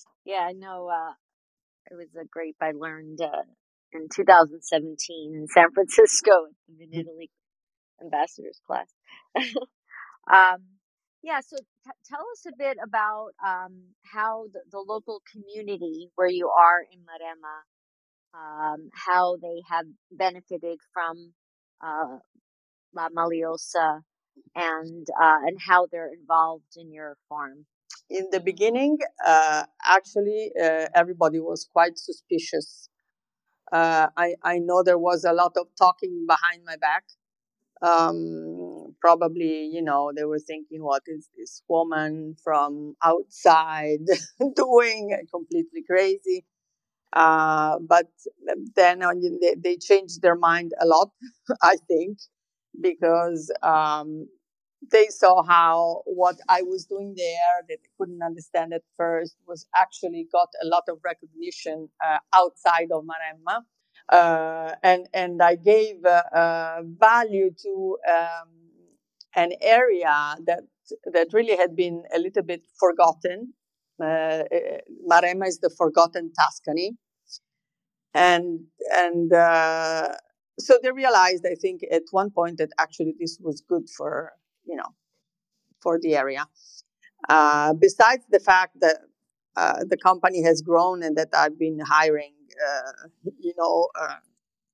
yeah 0.24 0.40
i 0.48 0.52
know 0.52 0.88
uh 0.88 1.12
it 1.90 1.94
was 1.94 2.08
a 2.20 2.24
grape 2.26 2.56
i 2.60 2.72
learned 2.72 3.20
uh, 3.20 3.42
in 3.92 4.08
2017 4.14 5.34
in 5.34 5.46
san 5.48 5.70
francisco 5.74 6.46
at 6.46 6.52
the 6.68 6.86
Vinitaly 6.86 7.30
ambassadors 8.02 8.60
class 8.66 8.88
um 10.32 10.62
yeah 11.22 11.40
so 11.40 11.56
t- 11.56 12.00
tell 12.08 12.24
us 12.32 12.44
a 12.46 12.56
bit 12.56 12.76
about 12.82 13.30
um 13.44 13.82
how 14.02 14.46
the, 14.52 14.60
the 14.70 14.84
local 14.86 15.22
community 15.32 16.10
where 16.14 16.28
you 16.28 16.48
are 16.48 16.82
in 16.92 17.00
maremma 17.00 17.62
um, 18.34 18.90
how 18.92 19.36
they 19.36 19.62
have 19.68 19.86
benefited 20.10 20.78
from 20.92 21.32
uh, 21.84 22.18
La 22.94 23.08
Maliosa 23.08 24.00
and 24.54 25.06
uh, 25.20 25.38
and 25.46 25.58
how 25.66 25.86
they're 25.90 26.12
involved 26.12 26.76
in 26.76 26.92
your 26.92 27.16
farm. 27.28 27.66
In 28.08 28.28
the 28.30 28.40
beginning, 28.40 28.98
uh, 29.24 29.64
actually, 29.84 30.52
uh, 30.60 30.86
everybody 30.94 31.40
was 31.40 31.68
quite 31.72 31.98
suspicious. 31.98 32.88
Uh, 33.72 34.08
I 34.16 34.36
I 34.44 34.58
know 34.58 34.82
there 34.82 34.98
was 34.98 35.24
a 35.24 35.32
lot 35.32 35.54
of 35.56 35.68
talking 35.78 36.26
behind 36.28 36.64
my 36.64 36.76
back. 36.76 37.04
Um, 37.82 38.94
probably, 39.00 39.66
you 39.72 39.82
know, 39.82 40.12
they 40.16 40.24
were 40.24 40.38
thinking, 40.40 40.84
"What 40.84 41.02
is 41.06 41.28
this 41.36 41.62
woman 41.68 42.36
from 42.44 42.96
outside 43.04 44.06
doing? 44.56 45.16
Completely 45.32 45.82
crazy." 45.90 46.44
Uh, 47.12 47.78
but 47.80 48.08
then 48.76 49.00
they, 49.40 49.54
they, 49.56 49.76
changed 49.76 50.22
their 50.22 50.36
mind 50.36 50.72
a 50.80 50.86
lot, 50.86 51.10
I 51.62 51.76
think, 51.88 52.18
because 52.80 53.50
um, 53.62 54.28
they 54.90 55.06
saw 55.08 55.42
how 55.42 56.02
what 56.04 56.36
I 56.48 56.62
was 56.62 56.84
doing 56.84 57.14
there 57.16 57.56
that 57.68 57.78
they 57.82 57.90
couldn't 57.98 58.22
understand 58.22 58.72
at 58.72 58.82
first 58.96 59.36
was 59.46 59.66
actually 59.76 60.26
got 60.32 60.48
a 60.62 60.66
lot 60.66 60.84
of 60.88 60.98
recognition 61.04 61.88
uh, 62.04 62.18
outside 62.34 62.88
of 62.92 63.04
Maremma. 63.04 63.62
Uh, 64.08 64.74
and 64.82 65.08
and 65.12 65.42
I 65.42 65.56
gave 65.56 66.04
uh, 66.04 66.22
uh, 66.32 66.82
value 66.84 67.50
to 67.62 67.96
um, 68.08 68.48
an 69.34 69.52
area 69.60 70.36
that 70.46 70.62
that 71.12 71.28
really 71.32 71.56
had 71.56 71.74
been 71.74 72.04
a 72.14 72.18
little 72.18 72.44
bit 72.44 72.62
forgotten. 72.78 73.54
Uh, 74.00 74.44
Maremma 75.10 75.48
is 75.48 75.58
the 75.58 75.70
forgotten 75.70 76.32
Tuscany, 76.38 76.96
and 78.14 78.60
and 78.92 79.32
uh, 79.32 80.12
so 80.58 80.78
they 80.82 80.90
realized, 80.90 81.44
I 81.44 81.54
think, 81.54 81.82
at 81.90 82.02
one 82.12 82.30
point 82.30 82.58
that 82.58 82.70
actually 82.78 83.14
this 83.18 83.38
was 83.40 83.62
good 83.68 83.88
for 83.96 84.32
you 84.66 84.76
know 84.76 84.94
for 85.80 85.98
the 86.00 86.16
area. 86.16 86.46
Uh, 87.28 87.74
besides 87.74 88.24
the 88.30 88.40
fact 88.40 88.78
that 88.80 88.98
uh, 89.56 89.84
the 89.88 89.96
company 89.96 90.42
has 90.42 90.62
grown 90.62 91.02
and 91.02 91.16
that 91.16 91.28
I've 91.34 91.58
been 91.58 91.78
hiring, 91.80 92.34
uh, 92.68 93.08
you 93.38 93.54
know, 93.58 93.88
uh, 94.00 94.16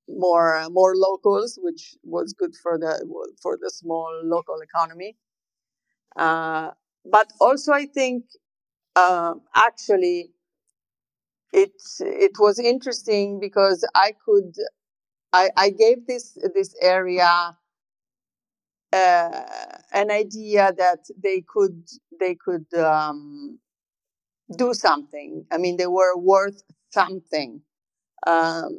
more 0.09 0.69
more 0.71 0.95
locals, 0.97 1.59
which 1.63 1.97
was 2.05 2.33
good 2.33 2.55
for 2.63 2.79
the 2.79 3.07
for 3.43 3.59
the 3.61 3.71
small 3.71 4.21
local 4.25 4.61
economy. 4.63 5.17
Uh, 6.17 6.71
but 7.05 7.33
also, 7.41 7.73
I 7.73 7.87
think 7.87 8.25
actually 9.55 10.31
it 11.53 11.73
it 12.01 12.33
was 12.39 12.59
interesting 12.59 13.41
because 13.41 13.87
I 13.95 14.15
could 14.25 14.55
I, 15.33 15.51
I 15.57 15.71
gave 15.71 16.07
this 16.07 16.39
this 16.55 16.75
area 16.81 17.57
an 18.93 20.11
idea 20.11 20.73
that 20.77 21.01
they 21.23 21.43
could 21.47 21.85
they 22.21 22.35
could 22.35 22.67
um, 22.75 23.59
do 24.57 24.75
something. 24.75 25.47
I 25.51 25.59
mean, 25.59 25.77
they 25.77 25.87
were 25.87 26.17
worth 26.17 26.63
something. 26.91 27.63
Um, 28.27 28.79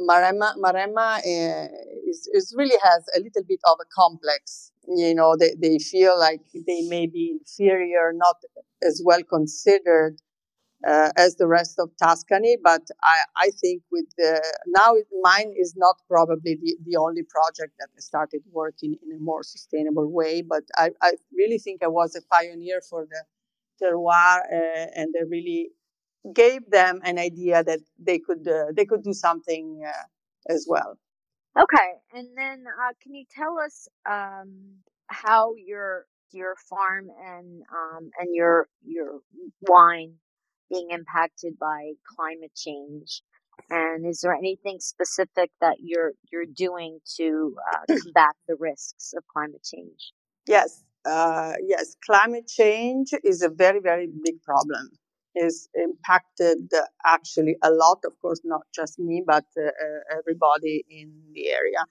Maremma, 0.00 0.54
Maremma 0.56 1.18
uh, 1.18 1.68
is, 2.08 2.28
is 2.32 2.54
really 2.56 2.78
has 2.82 3.04
a 3.16 3.20
little 3.20 3.44
bit 3.46 3.60
of 3.70 3.78
a 3.80 3.86
complex. 3.94 4.72
You 4.88 5.14
know, 5.14 5.36
they, 5.38 5.54
they 5.60 5.78
feel 5.78 6.18
like 6.18 6.40
they 6.54 6.82
may 6.82 7.06
be 7.06 7.38
inferior, 7.40 8.12
not 8.14 8.36
as 8.82 9.02
well 9.04 9.22
considered 9.24 10.20
uh, 10.86 11.10
as 11.16 11.36
the 11.36 11.46
rest 11.46 11.78
of 11.78 11.90
Tuscany. 12.02 12.56
But 12.62 12.82
I, 13.02 13.22
I 13.36 13.50
think 13.60 13.82
with 13.90 14.06
the 14.16 14.42
now 14.66 14.94
mine 15.22 15.52
is 15.56 15.74
not 15.76 15.96
probably 16.08 16.58
the, 16.60 16.76
the 16.84 16.96
only 16.96 17.22
project 17.22 17.74
that 17.78 18.02
started 18.02 18.42
working 18.52 18.96
in 19.02 19.16
a 19.16 19.20
more 19.20 19.42
sustainable 19.42 20.10
way. 20.10 20.42
But 20.42 20.64
I, 20.76 20.90
I 21.02 21.12
really 21.32 21.58
think 21.58 21.82
I 21.82 21.88
was 21.88 22.14
a 22.14 22.22
pioneer 22.32 22.80
for 22.88 23.06
the 23.06 23.24
terroir, 23.82 24.40
uh, 24.52 24.86
and 24.94 25.14
I 25.18 25.24
really 25.28 25.70
gave 26.34 26.68
them 26.70 27.00
an 27.04 27.18
idea 27.18 27.64
that 27.64 27.80
they 27.98 28.18
could 28.18 28.46
uh, 28.46 28.66
they 28.74 28.84
could 28.84 29.02
do 29.02 29.12
something 29.12 29.82
uh, 29.86 30.52
as 30.52 30.66
well. 30.68 30.98
Okay, 31.58 31.94
and 32.12 32.28
then 32.36 32.64
uh, 32.66 32.92
can 33.02 33.14
you 33.14 33.24
tell 33.34 33.58
us 33.58 33.88
um, 34.08 34.52
how 35.08 35.54
your 35.56 36.06
your 36.30 36.54
farm 36.68 37.08
and 37.24 37.62
um, 37.72 38.10
and 38.18 38.34
your 38.34 38.68
your 38.84 39.20
wine 39.62 40.14
being 40.70 40.88
impacted 40.90 41.58
by 41.58 41.92
climate 42.16 42.54
change? 42.54 43.22
And 43.70 44.06
is 44.06 44.20
there 44.20 44.34
anything 44.34 44.78
specific 44.80 45.50
that 45.60 45.76
you're 45.80 46.12
you're 46.30 46.46
doing 46.46 47.00
to 47.16 47.54
uh, 47.72 47.94
combat 48.02 48.34
the 48.46 48.56
risks 48.58 49.12
of 49.16 49.24
climate 49.26 49.64
change? 49.64 50.12
Yes, 50.46 50.84
uh, 51.04 51.54
yes. 51.66 51.96
Climate 52.04 52.46
change 52.46 53.08
is 53.24 53.42
a 53.42 53.48
very 53.48 53.80
very 53.80 54.08
big 54.24 54.42
problem. 54.42 54.90
Is 55.34 55.68
impacted 55.74 56.70
actually 57.04 57.56
a 57.62 57.70
lot. 57.70 57.98
Of 58.04 58.18
course, 58.20 58.40
not 58.44 58.62
just 58.74 58.98
me, 58.98 59.22
but 59.24 59.44
uh, 59.56 59.66
uh 59.66 60.18
everybody 60.18 60.84
in 60.88 61.12
the 61.34 61.50
area. 61.50 61.82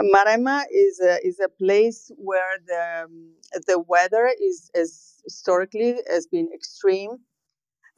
Maremma 0.00 0.64
is 0.70 1.00
a, 1.00 1.26
is 1.26 1.40
a 1.40 1.48
place 1.48 2.10
where 2.16 2.58
the 2.66 3.04
um, 3.04 3.32
the 3.66 3.78
weather 3.78 4.30
is, 4.40 4.70
is 4.74 5.20
historically 5.24 5.96
has 6.08 6.26
been 6.26 6.48
extreme. 6.54 7.18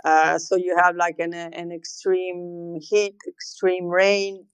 Uh, 0.05 0.39
so 0.39 0.57
you 0.57 0.77
have 0.81 0.97
like 0.97 1.17
an 1.19 1.35
an 1.35 1.73
extreme 1.73 2.79
heat, 2.81 3.17
extreme 3.27 3.87
rain, 3.87 4.45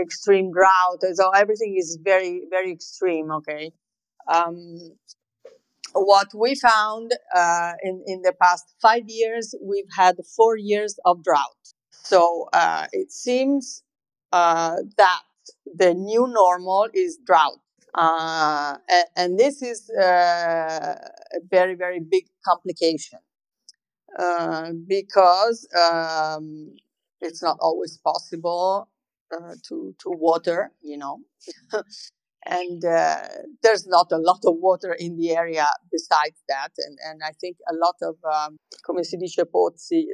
extreme 0.00 0.52
drought. 0.52 1.00
So 1.14 1.30
everything 1.30 1.76
is 1.76 1.98
very 2.02 2.42
very 2.50 2.70
extreme. 2.70 3.32
Okay. 3.32 3.72
Um, 4.32 4.78
what 5.94 6.28
we 6.34 6.54
found 6.54 7.12
uh, 7.34 7.72
in 7.82 8.02
in 8.06 8.22
the 8.22 8.32
past 8.40 8.64
five 8.80 9.04
years, 9.08 9.54
we've 9.60 9.90
had 9.96 10.16
four 10.36 10.56
years 10.56 10.98
of 11.04 11.22
drought. 11.24 11.74
So 11.90 12.48
uh, 12.52 12.86
it 12.92 13.12
seems 13.12 13.82
uh, 14.32 14.76
that 14.96 15.22
the 15.74 15.94
new 15.94 16.26
normal 16.28 16.88
is 16.92 17.18
drought. 17.24 17.58
Uh, 17.94 18.76
and, 18.88 19.06
and, 19.16 19.38
this 19.38 19.60
is 19.60 19.90
uh, 19.90 20.02
a 20.02 21.40
very, 21.50 21.74
very 21.74 22.00
big 22.00 22.24
complication 22.42 23.18
uh, 24.18 24.70
because 24.88 25.68
um, 25.78 26.70
it's 27.20 27.42
not 27.42 27.58
always 27.60 27.98
possible 27.98 28.88
uh, 29.30 29.54
to, 29.68 29.94
to 29.98 30.08
water, 30.08 30.72
you 30.80 30.96
know. 30.96 31.20
and 32.46 32.84
uh, 32.84 33.16
there's 33.62 33.86
not 33.86 34.10
a 34.10 34.18
lot 34.18 34.40
of 34.44 34.56
water 34.56 34.96
in 34.98 35.16
the 35.16 35.30
area 35.36 35.66
besides 35.90 36.42
that. 36.48 36.70
And, 36.78 36.98
and 37.06 37.20
I 37.22 37.32
think 37.40 37.58
a 37.70 37.74
lot 37.74 37.96
of, 38.02 38.16
um, 38.24 38.58
come 38.86 39.04
si 39.04 39.18
dice 39.18 39.44
pozzi, 39.54 40.04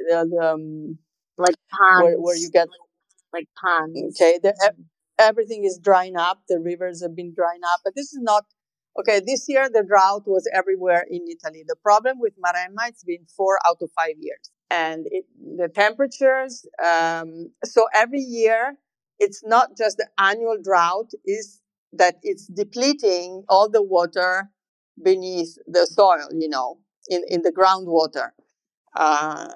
um, 0.41 0.97
like 1.37 1.55
ponds, 1.71 2.03
where, 2.03 2.15
where 2.17 2.35
you 2.35 2.49
get 2.51 2.67
like 3.33 3.47
ponds. 3.61 3.97
Okay, 4.21 4.39
the, 4.41 4.53
everything 5.19 5.65
is 5.65 5.79
drying 5.83 6.17
up. 6.17 6.43
The 6.49 6.59
rivers 6.59 7.01
have 7.03 7.15
been 7.15 7.33
drying 7.35 7.61
up, 7.73 7.81
but 7.83 7.95
this 7.95 8.13
is 8.13 8.19
not 8.21 8.45
okay. 8.99 9.21
This 9.25 9.45
year 9.47 9.69
the 9.69 9.83
drought 9.83 10.23
was 10.27 10.49
everywhere 10.53 11.05
in 11.09 11.25
Italy. 11.29 11.63
The 11.67 11.75
problem 11.75 12.19
with 12.19 12.33
Maremma 12.43 12.89
it's 12.89 13.03
been 13.03 13.25
four 13.37 13.59
out 13.67 13.77
of 13.81 13.91
five 13.95 14.15
years, 14.19 14.49
and 14.71 15.05
it, 15.11 15.25
the 15.57 15.69
temperatures. 15.69 16.65
Um, 16.83 17.51
so 17.63 17.87
every 17.95 18.21
year 18.21 18.75
it's 19.19 19.43
not 19.45 19.77
just 19.77 19.97
the 19.97 20.07
annual 20.17 20.57
drought; 20.63 21.11
is 21.25 21.61
that 21.93 22.15
it's 22.23 22.47
depleting 22.47 23.43
all 23.49 23.69
the 23.69 23.83
water 23.83 24.49
beneath 25.01 25.57
the 25.67 25.85
soil. 25.85 26.29
You 26.31 26.49
know, 26.49 26.79
in 27.09 27.23
in 27.29 27.41
the 27.43 27.51
groundwater. 27.51 28.31
Uh, 28.95 29.47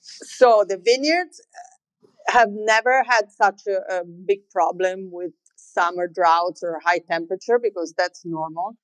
so 0.00 0.64
the 0.68 0.76
vineyards 0.82 1.40
have 2.28 2.48
never 2.50 3.04
had 3.04 3.30
such 3.30 3.62
a, 3.66 4.00
a 4.00 4.04
big 4.04 4.48
problem 4.50 5.10
with 5.12 5.32
summer 5.56 6.08
droughts 6.08 6.62
or 6.62 6.80
high 6.84 7.00
temperature 7.10 7.58
because 7.62 7.94
that's 7.96 8.24
normal. 8.24 8.76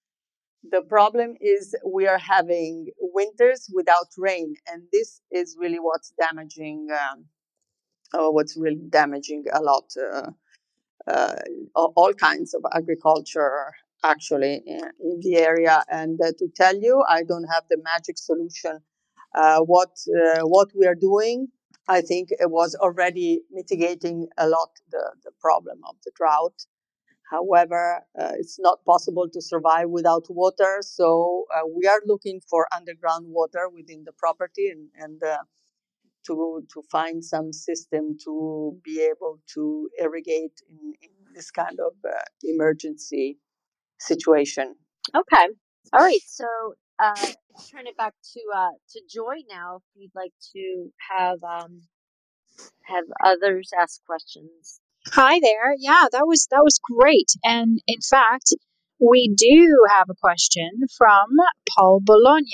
The 0.71 0.83
problem 0.83 1.35
is 1.41 1.75
we 1.87 2.07
are 2.07 2.19
having 2.19 2.89
winters 3.01 3.71
without 3.73 4.09
rain, 4.19 4.55
and 4.71 4.83
this 4.93 5.23
is 5.31 5.57
really 5.59 5.79
what's 5.81 6.13
damaging. 6.21 6.89
Um, 6.91 7.25
what's 8.13 8.57
really 8.57 8.83
damaging 8.91 9.45
a 9.53 9.63
lot, 9.63 9.85
uh, 9.97 10.31
uh, 11.07 11.35
all 11.75 12.13
kinds 12.13 12.55
of 12.55 12.63
agriculture 12.75 13.73
actually 14.05 14.63
in, 14.67 14.81
in 15.01 15.21
the 15.21 15.37
area. 15.37 15.85
And 15.91 16.19
uh, 16.21 16.33
to 16.39 16.49
tell 16.55 16.77
you, 16.77 17.05
I 17.09 17.23
don't 17.23 17.45
have 17.45 17.65
the 17.71 17.79
magic 17.83 18.19
solution. 18.19 18.81
Uh, 19.35 19.61
what 19.61 19.91
uh, 20.09 20.41
what 20.41 20.69
we 20.77 20.87
are 20.87 20.97
doing 20.97 21.49
I 21.89 22.01
think 22.01 22.31
it 22.31 22.51
was 22.51 22.75
already 22.75 23.43
mitigating 23.51 24.29
a 24.39 24.49
lot 24.49 24.71
the, 24.91 25.13
the 25.25 25.33
problem 25.41 25.81
of 25.89 25.97
the 26.05 26.13
drought. 26.15 26.67
However, 27.31 28.05
uh, 28.19 28.33
it's 28.39 28.59
not 28.59 28.85
possible 28.85 29.29
to 29.33 29.41
survive 29.41 29.89
without 29.89 30.27
water, 30.29 30.79
so 30.83 31.45
uh, 31.55 31.61
we 31.67 31.87
are 31.87 32.01
looking 32.05 32.41
for 32.51 32.67
underground 32.75 33.27
water 33.29 33.69
within 33.69 34.03
the 34.05 34.13
property 34.13 34.69
and, 34.69 34.89
and 34.97 35.23
uh, 35.23 35.39
to 36.27 36.67
to 36.73 36.83
find 36.91 37.25
some 37.25 37.53
system 37.53 38.17
to 38.25 38.79
be 38.85 39.01
able 39.01 39.41
to 39.55 39.89
irrigate 40.01 40.61
in, 40.69 40.95
in 41.03 41.11
this 41.35 41.51
kind 41.51 41.79
of 41.81 41.93
uh, 42.05 42.13
emergency 42.43 43.39
situation. 43.99 44.77
Okay, 45.15 45.47
all 45.93 46.01
right. 46.01 46.21
So 46.27 46.47
uh, 46.99 47.27
turn 47.71 47.87
it 47.87 47.97
back 47.97 48.15
to 48.35 48.41
uh, 48.55 48.71
to 48.91 49.01
Joy 49.09 49.43
now. 49.49 49.77
If 49.77 49.83
you'd 49.95 50.15
like 50.15 50.33
to 50.55 50.91
have 51.11 51.39
um, 51.43 51.83
have 52.83 53.05
others 53.25 53.71
ask 53.79 54.05
questions. 54.05 54.81
Hi 55.09 55.41
there. 55.41 55.75
Yeah, 55.79 56.07
that 56.13 56.27
was 56.27 56.47
that 56.51 56.63
was 56.63 56.81
great. 56.83 57.31
And 57.45 57.81
in 57.87 58.01
fact, 58.01 58.55
we 59.01 59.33
do 59.35 59.87
have 59.97 60.09
a 60.11 60.21
question 60.21 60.71
from 60.97 61.29
Paul 61.75 62.01
Bologna. 62.05 62.45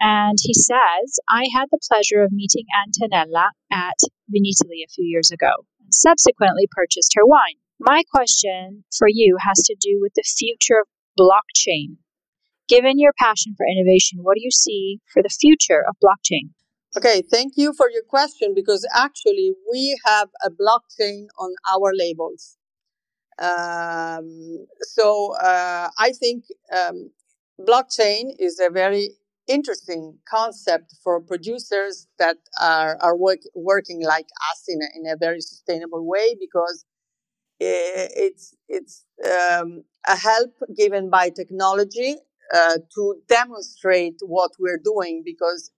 And 0.00 0.36
he 0.42 0.52
says, 0.52 1.20
I 1.28 1.46
had 1.54 1.66
the 1.70 1.78
pleasure 1.88 2.24
of 2.24 2.32
meeting 2.32 2.66
Antonella 2.74 3.50
at 3.70 3.94
Vinitaly 4.28 4.82
a 4.84 4.90
few 4.92 5.04
years 5.04 5.30
ago 5.30 5.50
and 5.80 5.94
subsequently 5.94 6.66
purchased 6.72 7.12
her 7.14 7.24
wine. 7.24 7.62
My 7.78 8.02
question 8.10 8.84
for 8.98 9.06
you 9.08 9.36
has 9.40 9.62
to 9.66 9.76
do 9.80 9.98
with 10.00 10.12
the 10.16 10.24
future 10.24 10.80
of 10.80 10.88
blockchain 11.18 11.98
Given 12.72 12.98
your 12.98 13.12
passion 13.18 13.52
for 13.54 13.66
innovation, 13.66 14.20
what 14.22 14.36
do 14.36 14.42
you 14.42 14.50
see 14.50 14.98
for 15.12 15.22
the 15.22 15.28
future 15.28 15.84
of 15.86 15.94
blockchain? 16.02 16.48
Okay, 16.96 17.22
thank 17.30 17.52
you 17.56 17.74
for 17.74 17.90
your 17.90 18.02
question 18.02 18.54
because 18.54 18.88
actually 18.94 19.52
we 19.70 19.94
have 20.06 20.30
a 20.42 20.48
blockchain 20.48 21.26
on 21.38 21.50
our 21.70 21.92
labels. 21.94 22.56
Um, 23.38 24.66
so 24.80 25.34
uh, 25.34 25.90
I 25.98 26.12
think 26.12 26.44
um, 26.74 27.10
blockchain 27.60 28.34
is 28.38 28.58
a 28.58 28.70
very 28.70 29.10
interesting 29.46 30.18
concept 30.26 30.94
for 31.04 31.20
producers 31.20 32.06
that 32.18 32.38
are, 32.58 32.96
are 33.02 33.18
work, 33.18 33.40
working 33.54 34.02
like 34.02 34.28
us 34.50 34.64
in 34.66 34.80
a, 34.80 34.88
in 34.98 35.12
a 35.12 35.18
very 35.18 35.42
sustainable 35.42 36.06
way 36.08 36.36
because 36.40 36.86
it's 37.64 38.56
it's 38.68 39.04
um, 39.24 39.84
a 40.08 40.16
help 40.16 40.52
given 40.76 41.10
by 41.10 41.28
technology 41.28 42.16
uh, 42.54 42.78
to 42.94 43.16
demonstrate 43.28 44.16
what 44.22 44.52
we're 44.58 44.80
doing 44.82 45.22
because 45.24 45.70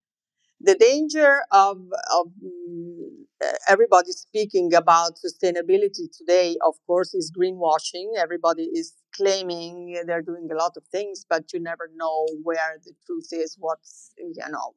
the 0.61 0.75
danger 0.77 1.41
of, 1.51 1.79
of 2.19 2.27
um, 2.27 3.27
everybody 3.69 4.13
speaking 4.13 4.73
about 4.75 5.19
sustainability 5.25 6.07
today, 6.17 6.57
of 6.67 6.75
course, 6.87 7.13
is 7.15 7.31
greenwashing. 7.37 8.17
Everybody 8.17 8.65
is 8.73 8.95
claiming 9.15 10.01
they're 10.07 10.23
doing 10.23 10.49
a 10.51 10.57
lot 10.57 10.73
of 10.77 10.85
things, 10.91 11.27
but 11.29 11.53
you 11.53 11.61
never 11.61 11.91
know 11.97 12.27
where 12.43 12.79
the 12.85 12.93
truth 13.07 13.29
is. 13.33 13.57
What's, 13.59 14.13
you 14.17 14.33
know, 14.51 14.75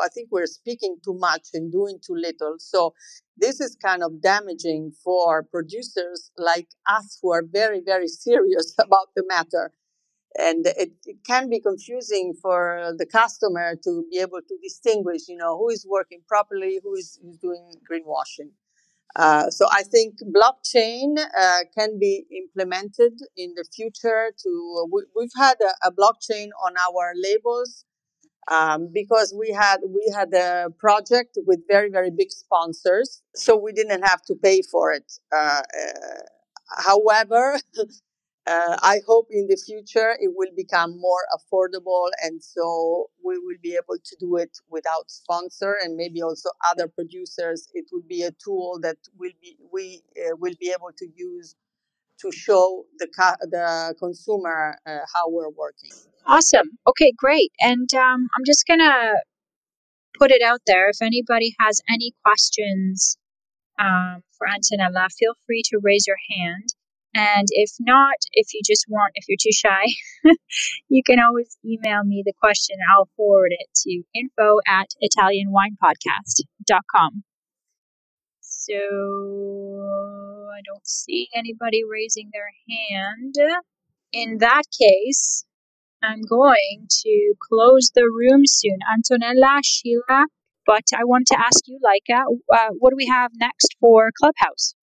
I 0.00 0.08
think 0.08 0.28
we're 0.30 0.46
speaking 0.46 0.98
too 1.04 1.14
much 1.18 1.48
and 1.54 1.72
doing 1.72 1.98
too 2.06 2.14
little. 2.14 2.56
So 2.58 2.94
this 3.36 3.60
is 3.60 3.76
kind 3.82 4.02
of 4.02 4.22
damaging 4.22 4.92
for 5.02 5.42
producers 5.42 6.30
like 6.38 6.68
us 6.86 7.18
who 7.20 7.32
are 7.32 7.42
very, 7.44 7.80
very 7.84 8.08
serious 8.08 8.74
about 8.78 9.08
the 9.16 9.24
matter 9.26 9.72
and 10.38 10.66
it, 10.66 10.92
it 11.04 11.16
can 11.26 11.48
be 11.48 11.60
confusing 11.60 12.34
for 12.40 12.92
the 12.98 13.06
customer 13.06 13.76
to 13.84 14.04
be 14.10 14.18
able 14.18 14.40
to 14.40 14.56
distinguish, 14.62 15.28
you 15.28 15.36
know, 15.36 15.56
who 15.56 15.68
is 15.70 15.86
working 15.88 16.20
properly, 16.28 16.78
who 16.82 16.94
is, 16.94 17.18
who's 17.22 17.38
doing 17.38 17.74
greenwashing. 17.90 18.50
Uh, 19.14 19.48
so 19.50 19.66
I 19.72 19.82
think 19.82 20.18
blockchain 20.34 21.16
uh, 21.18 21.60
can 21.76 21.98
be 21.98 22.26
implemented 22.30 23.14
in 23.36 23.54
the 23.56 23.64
future. 23.74 24.32
To 24.42 24.86
we, 24.92 25.02
have 25.22 25.30
had 25.38 25.56
a, 25.62 25.88
a, 25.88 25.92
blockchain 25.92 26.48
on 26.62 26.74
our 26.76 27.14
labels 27.16 27.86
um, 28.50 28.90
because 28.92 29.34
we 29.38 29.52
had 29.52 29.78
we 29.86 30.12
had 30.14 30.34
a 30.34 30.68
project 30.78 31.38
with 31.46 31.60
very 31.66 31.88
very 31.88 32.10
big 32.10 32.30
sponsors, 32.30 33.22
so 33.34 33.56
we 33.56 33.72
didn't 33.72 34.02
have 34.02 34.20
to 34.22 34.34
pay 34.34 34.60
for 34.60 34.92
it. 34.92 35.10
Uh, 35.34 35.62
uh 35.62 36.82
however, 36.84 37.58
uh, 38.46 38.76
I 38.82 39.00
hope 39.06 39.28
in 39.30 39.46
the 39.48 39.56
future 39.56 40.16
it 40.20 40.32
will 40.34 40.50
become 40.56 41.00
more 41.00 41.24
affordable, 41.36 42.08
and 42.22 42.42
so 42.42 43.10
we 43.24 43.38
will 43.38 43.58
be 43.62 43.74
able 43.74 43.98
to 44.04 44.16
do 44.20 44.36
it 44.36 44.58
without 44.70 45.10
sponsor, 45.10 45.76
and 45.82 45.96
maybe 45.96 46.22
also 46.22 46.50
other 46.70 46.88
producers. 46.88 47.68
It 47.74 47.86
will 47.92 48.04
be 48.08 48.22
a 48.22 48.30
tool 48.32 48.78
that 48.82 48.96
will 49.18 49.32
be 49.42 49.56
we 49.72 50.02
uh, 50.18 50.36
will 50.38 50.54
be 50.60 50.70
able 50.70 50.92
to 50.98 51.06
use 51.16 51.56
to 52.20 52.32
show 52.32 52.84
the 52.98 53.08
the 53.50 53.94
consumer 53.98 54.78
uh, 54.86 54.98
how 55.14 55.28
we're 55.28 55.50
working. 55.50 55.92
Awesome. 56.26 56.78
Okay, 56.88 57.12
great. 57.16 57.52
And 57.60 57.88
um, 57.94 58.28
I'm 58.36 58.44
just 58.46 58.66
gonna 58.66 59.14
put 60.18 60.30
it 60.30 60.42
out 60.42 60.60
there. 60.66 60.88
If 60.90 61.02
anybody 61.02 61.54
has 61.60 61.80
any 61.88 62.12
questions 62.24 63.18
um, 63.78 64.22
for 64.38 64.46
Antonella, 64.46 65.08
feel 65.18 65.34
free 65.46 65.62
to 65.70 65.80
raise 65.82 66.06
your 66.06 66.18
hand. 66.30 66.74
And 67.16 67.46
if 67.52 67.72
not, 67.80 68.16
if 68.34 68.48
you 68.54 68.62
just 68.66 68.86
want, 68.90 69.12
if 69.14 69.26
you're 69.28 69.38
too 69.40 69.52
shy, 69.52 69.86
you 70.88 71.02
can 71.06 71.20
always 71.20 71.56
email 71.64 72.02
me 72.04 72.24
the 72.26 72.34
question. 72.40 72.76
I'll 72.94 73.08
forward 73.16 73.52
it 73.52 73.68
to 73.84 74.02
info 74.14 74.58
at 74.68 74.88
ItalianWinePodcast.com. 75.02 77.24
So 78.40 78.74
I 80.54 80.60
don't 80.66 80.86
see 80.86 81.28
anybody 81.34 81.82
raising 81.90 82.30
their 82.34 82.52
hand. 82.68 83.36
In 84.12 84.38
that 84.38 84.62
case, 84.78 85.44
I'm 86.02 86.22
going 86.22 86.86
to 87.04 87.34
close 87.48 87.90
the 87.94 88.04
room 88.04 88.42
soon. 88.46 88.78
Antonella, 88.92 89.60
Sheila, 89.64 90.26
but 90.66 90.84
I 90.94 91.04
wanted 91.04 91.26
to 91.28 91.38
ask 91.40 91.60
you, 91.66 91.78
Laika, 91.84 92.22
uh, 92.54 92.68
what 92.78 92.90
do 92.90 92.96
we 92.96 93.06
have 93.06 93.30
next 93.36 93.76
for 93.80 94.10
Clubhouse? 94.18 94.74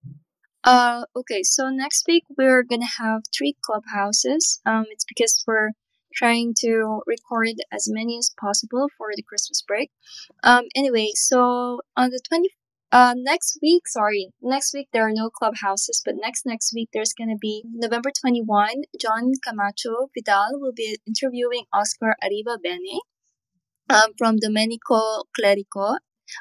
Uh, 0.63 1.03
okay, 1.13 1.43
so 1.43 1.69
next 1.69 2.05
week 2.07 2.23
we're 2.37 2.63
gonna 2.63 2.93
have 2.97 3.21
three 3.35 3.55
clubhouses. 3.61 4.61
Um, 4.65 4.85
it's 4.91 5.03
because 5.03 5.43
we're 5.45 5.71
trying 6.15 6.53
to 6.59 7.01
record 7.05 7.55
as 7.71 7.89
many 7.89 8.17
as 8.17 8.29
possible 8.39 8.87
for 8.97 9.07
the 9.15 9.23
Christmas 9.23 9.61
break. 9.61 9.91
Um, 10.43 10.65
anyway, 10.75 11.11
so 11.15 11.81
on 11.97 12.11
the 12.11 12.21
20, 12.29 12.49
uh, 12.93 13.13
next 13.17 13.57
week, 13.61 13.87
sorry, 13.87 14.29
next 14.41 14.73
week 14.73 14.87
there 14.93 15.05
are 15.05 15.11
no 15.11 15.29
clubhouses, 15.29 16.01
but 16.05 16.15
next 16.15 16.45
next 16.45 16.71
week 16.73 16.89
there's 16.93 17.13
gonna 17.13 17.37
be 17.39 17.63
November 17.65 18.11
21. 18.17 18.83
John 19.01 19.33
Camacho 19.43 20.11
Vidal 20.15 20.59
will 20.61 20.73
be 20.73 20.97
interviewing 21.05 21.65
Oscar 21.73 22.15
Arrivabene 22.23 22.99
um, 23.89 24.11
from 24.17 24.37
Domenico 24.37 25.23
Clerico 25.37 25.97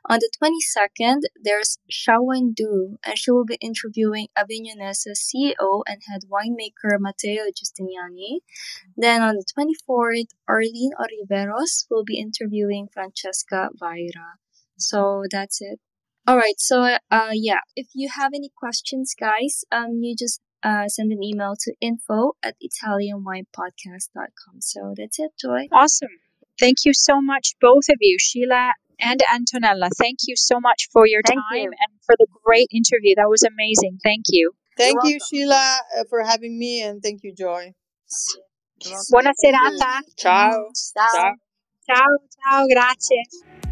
On 0.08 0.18
the 0.18 0.30
22nd, 0.42 1.20
there's 1.42 1.78
Shawan 1.90 2.54
Du, 2.54 2.98
and 3.04 3.18
she 3.18 3.30
will 3.30 3.44
be 3.44 3.58
interviewing 3.60 4.28
Avignonesi's 4.36 5.20
CEO 5.28 5.82
and 5.86 6.02
head 6.08 6.22
winemaker 6.30 6.98
Matteo 6.98 7.44
Giustiniani. 7.44 8.40
Then 8.96 9.22
on 9.22 9.36
the 9.36 9.44
24th, 9.56 10.28
Arlene 10.48 10.92
Oriveros 10.98 11.86
will 11.90 12.04
be 12.04 12.18
interviewing 12.18 12.88
Francesca 12.92 13.70
Vaira. 13.80 14.38
So 14.78 15.24
that's 15.30 15.60
it. 15.60 15.80
All 16.26 16.36
right. 16.36 16.58
So, 16.58 16.96
uh, 17.10 17.30
yeah, 17.32 17.60
if 17.74 17.88
you 17.94 18.08
have 18.14 18.32
any 18.34 18.50
questions, 18.56 19.14
guys, 19.18 19.64
um, 19.72 20.00
you 20.02 20.14
just 20.16 20.40
uh, 20.62 20.86
send 20.88 21.10
an 21.12 21.22
email 21.22 21.54
to 21.58 21.74
info 21.80 22.32
at 22.42 22.54
italianwinepodcast.com. 22.62 24.60
So 24.60 24.94
that's 24.96 25.18
it, 25.18 25.32
Joy. 25.40 25.68
Awesome. 25.72 26.20
Thank 26.60 26.84
you 26.84 26.92
so 26.94 27.20
much, 27.20 27.54
both 27.60 27.88
of 27.88 27.96
you, 28.00 28.18
Sheila 28.20 28.72
and 29.02 29.20
Antonella. 29.30 29.90
Thank 29.98 30.18
you 30.26 30.36
so 30.36 30.60
much 30.60 30.88
for 30.92 31.06
your 31.06 31.22
Thank 31.26 31.40
time 31.40 31.64
you. 31.64 31.72
and 31.82 31.92
for 32.06 32.14
the 32.18 32.26
great 32.44 32.68
interview. 32.70 33.14
That 33.16 33.28
was 33.28 33.42
amazing. 33.42 33.98
Thank 34.02 34.24
you. 34.28 34.52
Thank 34.76 34.94
you, 35.04 35.18
welcome. 35.18 35.26
Sheila, 35.28 35.80
uh, 35.98 36.04
for 36.08 36.22
having 36.22 36.58
me, 36.58 36.82
and 36.82 37.02
thank 37.02 37.22
you, 37.22 37.34
Joy. 37.34 37.74
Buona 39.10 39.32
serata. 39.34 40.00
Ciao. 40.16 40.70
Ciao. 40.74 41.08
Ciao. 41.12 41.34
Ciao, 41.86 42.10
ciao, 42.30 42.66
grazie. 42.66 43.71